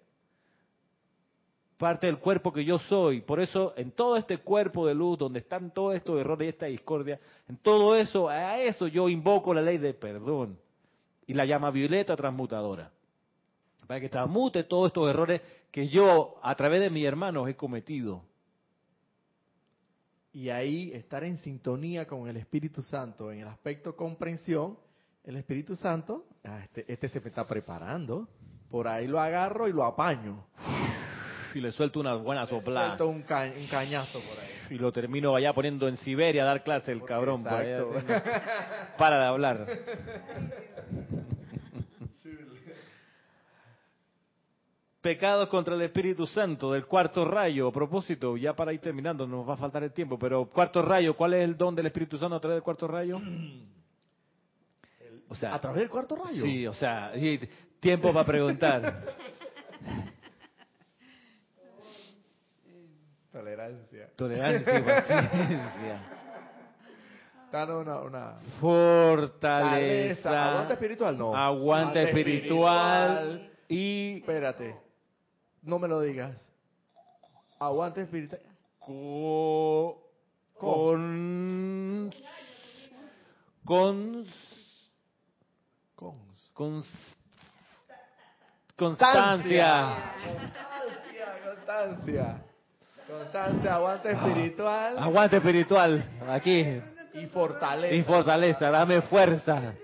[1.78, 3.20] parte del cuerpo que yo soy.
[3.20, 6.66] Por eso, en todo este cuerpo de luz, donde están todos estos errores y esta
[6.66, 10.58] discordia, en todo eso, a eso yo invoco la ley de perdón
[11.28, 12.90] y la llama violeta transmutadora.
[13.86, 18.24] Para que transmute todos estos errores que yo, a través de mis hermanos, he cometido.
[20.36, 24.78] Y ahí estar en sintonía con el Espíritu Santo en el aspecto comprensión,
[25.24, 28.28] el Espíritu Santo, ah, este, este se me está preparando,
[28.70, 30.44] por ahí lo agarro y lo apaño
[31.54, 32.98] y le suelto una buena soplada.
[32.98, 34.50] Suelto un, cañazo por ahí.
[34.68, 37.42] Y lo termino allá poniendo en Siberia a dar clase el cabrón.
[37.42, 39.66] para de hablar.
[45.06, 47.68] Pecados contra el Espíritu Santo del cuarto rayo.
[47.68, 51.16] A propósito, ya para ir terminando, nos va a faltar el tiempo, pero cuarto rayo,
[51.16, 53.20] ¿cuál es el don del Espíritu Santo a través del cuarto rayo?
[55.28, 56.44] O sea, ¿A través del cuarto rayo?
[56.44, 57.12] Sí, o sea,
[57.80, 59.02] tiempo para preguntar.
[63.32, 64.08] Tolerancia.
[64.14, 66.00] Tolerancia, paciencia.
[67.52, 70.50] Danos una, una fortaleza.
[70.50, 71.36] Aguante espiritual, no.
[71.36, 74.18] Aguante espiritual, y.
[74.18, 74.85] Espérate.
[75.66, 76.34] No me lo digas.
[77.58, 78.40] Aguante espiritual.
[78.78, 79.96] con.
[80.54, 82.10] Con.
[83.64, 84.26] Con.
[86.54, 86.84] Con.
[88.76, 89.96] Constancia.
[90.22, 92.42] Constancia, constancia.
[93.08, 94.98] Constancia, aguante espiritual.
[94.98, 96.80] Aguante espiritual, aquí.
[97.14, 97.94] Y fortaleza.
[97.94, 99.74] Y fortaleza, dame fuerza.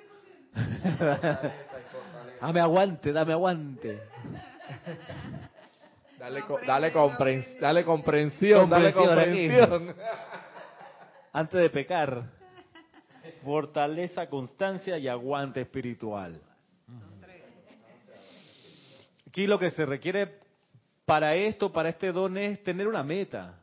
[2.40, 4.00] dame aguante, dame aguante.
[6.66, 9.94] Dale, dale, dale comprensión, dale comprensión.
[11.32, 12.24] Antes de pecar.
[13.44, 16.40] Fortaleza, constancia y aguante espiritual.
[19.26, 20.40] Aquí lo que se requiere
[21.04, 23.58] para esto, para este don es tener una meta.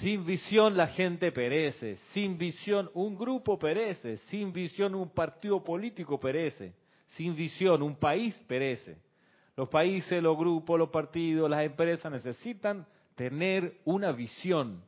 [0.00, 6.18] Sin visión la gente perece, sin visión un grupo perece, sin visión un partido político
[6.18, 6.74] perece,
[7.08, 9.03] sin visión un país perece.
[9.56, 14.82] Los países, los grupos, los partidos, las empresas necesitan tener una visión.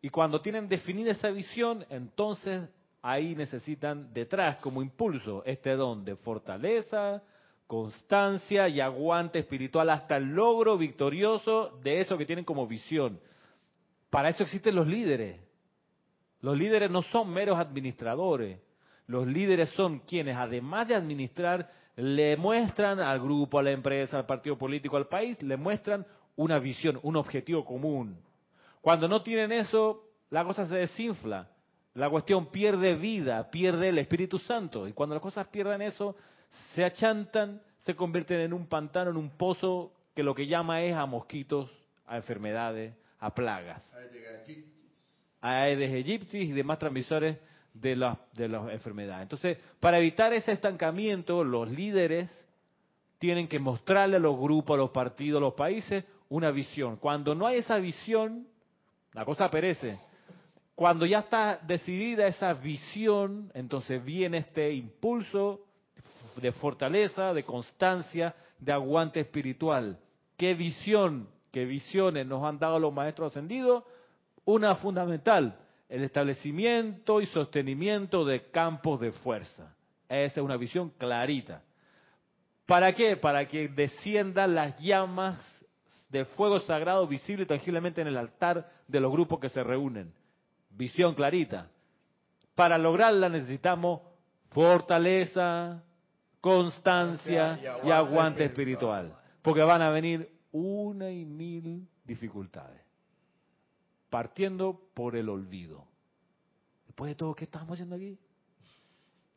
[0.00, 2.62] Y cuando tienen definida esa visión, entonces
[3.02, 7.22] ahí necesitan detrás como impulso este don de fortaleza,
[7.66, 13.20] constancia y aguante espiritual hasta el logro victorioso de eso que tienen como visión.
[14.08, 15.38] Para eso existen los líderes.
[16.40, 18.58] Los líderes no son meros administradores.
[19.06, 24.26] Los líderes son quienes, además de administrar, le muestran al grupo, a la empresa, al
[24.26, 28.16] partido político, al país, le muestran una visión, un objetivo común.
[28.80, 31.48] Cuando no tienen eso, la cosa se desinfla.
[31.94, 34.86] La cuestión pierde vida, pierde el Espíritu Santo.
[34.86, 36.14] Y cuando las cosas pierden eso,
[36.72, 40.94] se achantan, se convierten en un pantano, en un pozo que lo que llama es
[40.94, 41.68] a mosquitos,
[42.06, 43.82] a enfermedades, a plagas.
[45.40, 47.38] A Aedes aegyptis y demás transmisores
[47.80, 49.22] de las, de las enfermedades.
[49.22, 52.30] Entonces, para evitar ese estancamiento, los líderes
[53.18, 56.96] tienen que mostrarle a los grupos, a los partidos, a los países una visión.
[56.96, 58.46] Cuando no hay esa visión,
[59.12, 59.98] la cosa perece.
[60.74, 65.64] Cuando ya está decidida esa visión, entonces viene este impulso
[66.36, 69.98] de fortaleza, de constancia, de aguante espiritual.
[70.36, 73.82] ¿Qué visión, qué visiones nos han dado los maestros ascendidos?
[74.44, 75.58] Una fundamental,
[75.88, 79.74] el establecimiento y sostenimiento de campos de fuerza.
[80.08, 81.62] Esa es una visión clarita.
[82.66, 83.16] ¿Para qué?
[83.16, 85.38] Para que desciendan las llamas
[86.10, 90.12] de fuego sagrado visible tangiblemente en el altar de los grupos que se reúnen.
[90.70, 91.70] Visión clarita.
[92.54, 94.00] Para lograrla necesitamos
[94.50, 95.82] fortaleza,
[96.40, 99.14] constancia y aguante espiritual.
[99.42, 102.87] Porque van a venir una y mil dificultades
[104.10, 105.86] partiendo por el olvido.
[106.86, 108.18] Después de todo, ¿qué estamos haciendo aquí?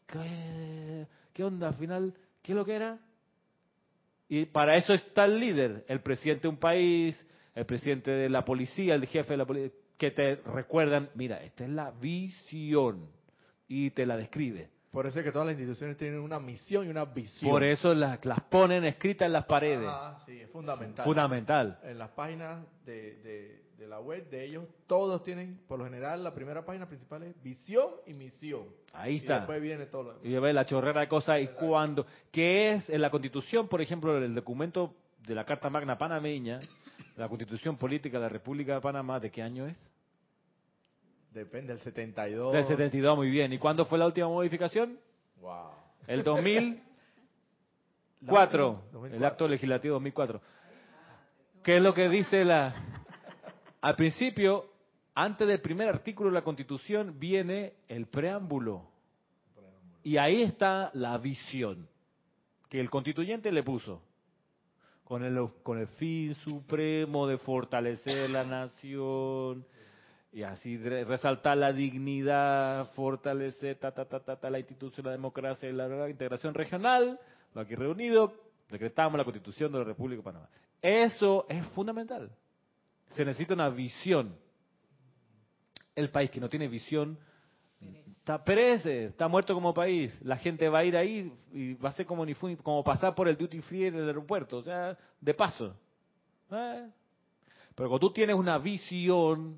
[0.08, 1.70] ¿Qué, onda?
[1.70, 3.00] Al final, ¿qué es lo que era?
[4.28, 8.46] Y para eso está el líder, el presidente de un país, el presidente de la
[8.46, 13.10] policía, el jefe de la policía, que te recuerdan, mira, esta es la visión
[13.68, 14.70] y te la describe.
[14.92, 17.50] Por eso es que todas las instituciones tienen una misión y una visión.
[17.50, 19.88] Por eso las, las ponen escritas en las paredes.
[19.90, 21.06] Ah, sí, es fundamental.
[21.06, 21.80] Fundamental.
[21.84, 26.34] En las páginas de, de, la web de ellos, todos tienen, por lo general, la
[26.34, 28.66] primera página principal es visión y misión.
[28.94, 29.36] Ahí está.
[29.36, 30.26] Y después viene todo lo demás.
[30.26, 34.18] Y ve la chorrera de cosas y cuando, que es en la constitución, por ejemplo,
[34.18, 34.94] el documento
[35.26, 36.60] de la Carta Magna Panameña,
[37.18, 39.78] la constitución política de la República de Panamá, ¿de qué año es?
[41.32, 42.54] Depende, del 72.
[42.54, 43.54] Del 72, muy bien.
[43.54, 45.00] ¿Y cuándo fue la última modificación?
[45.40, 45.70] Wow.
[46.08, 48.82] El 2004,
[49.14, 50.42] el acto legislativo 2004.
[51.64, 52.74] ¿Qué es lo que dice la...
[53.82, 54.66] Al principio,
[55.16, 58.90] antes del primer artículo de la Constitución, viene el preámbulo.
[60.04, 61.88] Y ahí está la visión
[62.70, 64.02] que el constituyente le puso.
[65.04, 69.66] Con el, con el fin supremo de fortalecer la nación,
[70.32, 75.74] y así resaltar la dignidad, fortalecer ta, ta, ta, ta, la institución, la democracia y
[75.74, 77.20] la, integración regional,
[77.54, 78.34] lo aquí reunido,
[78.70, 80.50] decretamos la constitución de la República de Panamá.
[80.82, 82.32] Eso es fundamental.
[83.12, 84.36] Se necesita una visión.
[85.96, 87.18] El país que no tiene visión
[88.08, 90.18] está perece, está muerto como país.
[90.24, 92.26] La gente va a ir ahí y va a ser como,
[92.64, 95.76] como pasar por el duty free en el aeropuerto, o sea, de paso.
[96.52, 96.88] ¿Eh?
[97.76, 99.58] Pero cuando tú tienes una visión,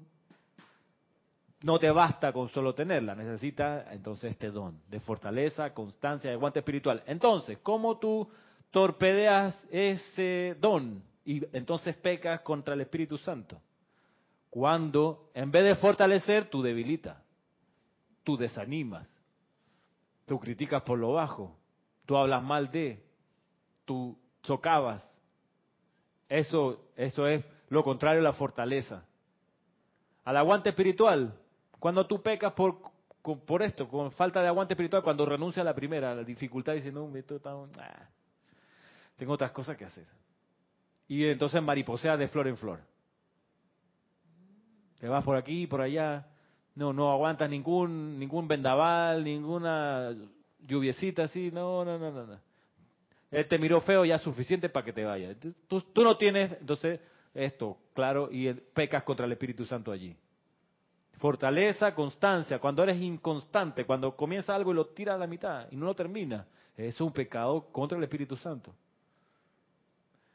[1.61, 6.59] no te basta con solo tenerla, necesitas entonces este don de fortaleza, constancia y aguante
[6.59, 7.03] espiritual.
[7.05, 8.29] Entonces, ¿cómo tú
[8.71, 13.61] torpedeas ese don y entonces pecas contra el Espíritu Santo?
[14.49, 17.17] Cuando en vez de fortalecer, tú debilitas,
[18.23, 19.07] tú desanimas,
[20.25, 21.57] tú criticas por lo bajo,
[22.05, 23.03] tú hablas mal de,
[23.85, 25.03] tú socavas.
[26.29, 29.05] Eso, eso es lo contrario a la fortaleza.
[30.23, 31.33] Al aguante espiritual,
[31.79, 32.79] cuando tú pecas por,
[33.21, 36.73] por esto, con falta de aguante espiritual, cuando renuncia a la primera, a la dificultad,
[36.73, 38.09] dice, no, esto está, ah,
[39.17, 40.05] tengo otras cosas que hacer.
[41.07, 42.79] Y entonces mariposea de flor en flor.
[44.99, 46.25] Te vas por aquí, por allá,
[46.75, 50.15] no, no aguantas ningún, ningún vendaval, ninguna
[50.59, 52.25] lluviecita así, no, no, no, no.
[52.25, 52.39] no.
[53.33, 55.35] Él te miró feo, ya suficiente para que te vayas.
[55.67, 56.99] Tú, no tienes, entonces,
[57.33, 60.15] esto, claro, y pecas contra el Espíritu Santo allí.
[61.17, 62.59] Fortaleza, constancia.
[62.59, 65.95] Cuando eres inconstante, cuando comienza algo y lo tira a la mitad y no lo
[65.95, 66.45] termina,
[66.77, 68.75] es un pecado contra el Espíritu Santo.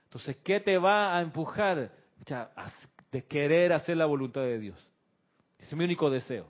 [0.08, 1.92] Entonces, ¿qué te va a empujar?
[3.12, 4.76] de querer hacer la voluntad de Dios.
[5.56, 6.46] Ese es mi único deseo.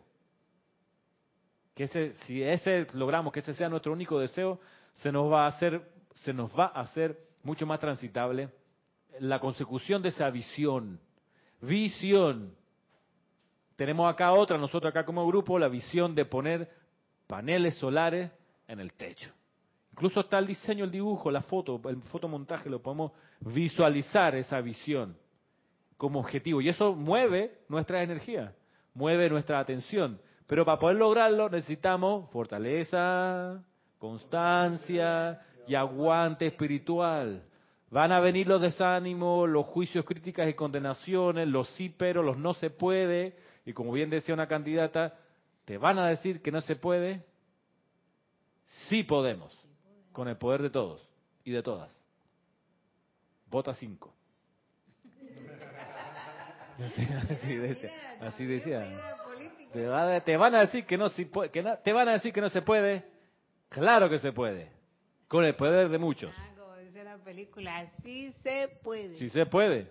[1.75, 4.59] Que ese, si ese logramos que ese sea nuestro único deseo,
[4.95, 5.89] se nos va a hacer,
[6.25, 8.49] se nos va a hacer mucho más transitable
[9.21, 10.99] la consecución de esa visión.
[11.61, 12.57] Visión
[13.79, 16.69] tenemos acá otra, nosotros acá como grupo, la visión de poner
[17.29, 18.29] paneles solares
[18.67, 19.31] en el techo.
[19.99, 25.16] Incluso está el diseño, el dibujo, la foto, el fotomontaje, lo podemos visualizar esa visión
[25.96, 26.61] como objetivo.
[26.61, 28.55] Y eso mueve nuestra energía,
[28.94, 30.20] mueve nuestra atención.
[30.46, 33.61] Pero para poder lograrlo necesitamos fortaleza,
[33.99, 37.42] constancia y aguante espiritual.
[37.90, 42.55] Van a venir los desánimos, los juicios, críticas y condenaciones, los sí pero, los no
[42.55, 43.36] se puede.
[43.66, 45.18] Y como bien decía una candidata,
[45.64, 47.24] te van a decir que no se puede.
[48.88, 49.58] Sí podemos
[50.19, 51.01] con el poder de todos
[51.45, 51.89] y de todas.
[53.49, 54.12] Vota 5.
[58.23, 59.01] así decía.
[59.73, 63.05] Te, van a decir que no, que te van a decir que no se puede.
[63.69, 64.73] Claro que se puede.
[65.29, 66.35] Con el poder de muchos.
[66.37, 69.19] Ah, como dice la película, sí se puede.
[69.19, 69.89] Sí se puede.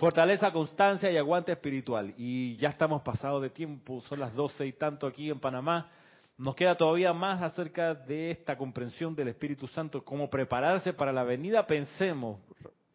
[0.00, 2.14] Fortaleza, constancia y aguante espiritual.
[2.16, 5.90] Y ya estamos pasados de tiempo, son las doce y tanto aquí en Panamá.
[6.38, 11.22] Nos queda todavía más acerca de esta comprensión del Espíritu Santo, cómo prepararse para la
[11.22, 11.66] venida.
[11.66, 12.40] Pensemos,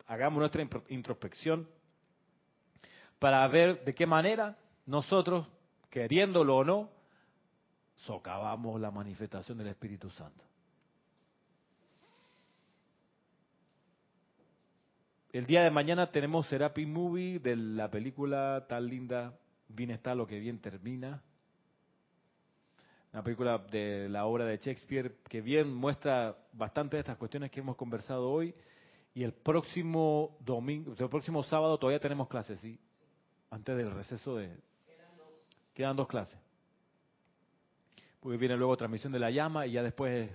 [0.07, 1.69] hagamos nuestra introspección
[3.19, 5.45] para ver de qué manera nosotros,
[5.91, 6.89] queriéndolo o no,
[7.97, 10.43] socavamos la manifestación del Espíritu Santo.
[15.35, 20.25] El día de mañana tenemos Serapi Movie de la película tan linda, Bien está lo
[20.25, 21.21] que bien termina.
[23.11, 27.59] Una película de la obra de Shakespeare que bien muestra bastante de estas cuestiones que
[27.59, 28.55] hemos conversado hoy.
[29.13, 32.79] Y el próximo domingo, el próximo sábado todavía tenemos clases, ¿sí?
[33.49, 34.55] Antes del receso de...
[34.85, 35.27] Quedan dos.
[35.73, 36.39] Quedan dos clases.
[38.21, 40.29] Porque viene luego transmisión de la llama y ya después,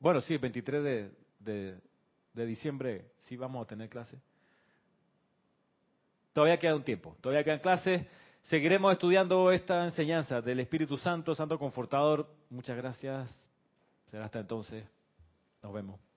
[0.00, 1.78] bueno, sí, el 23 de, de,
[2.32, 4.18] de diciembre sí vamos a tener clases.
[6.32, 8.06] Todavía queda un tiempo, todavía quedan clases.
[8.42, 12.26] Seguiremos estudiando esta enseñanza del Espíritu Santo, Santo Confortador.
[12.50, 13.28] Muchas gracias.
[14.10, 14.84] Será hasta entonces.
[15.62, 16.07] Nos vemos.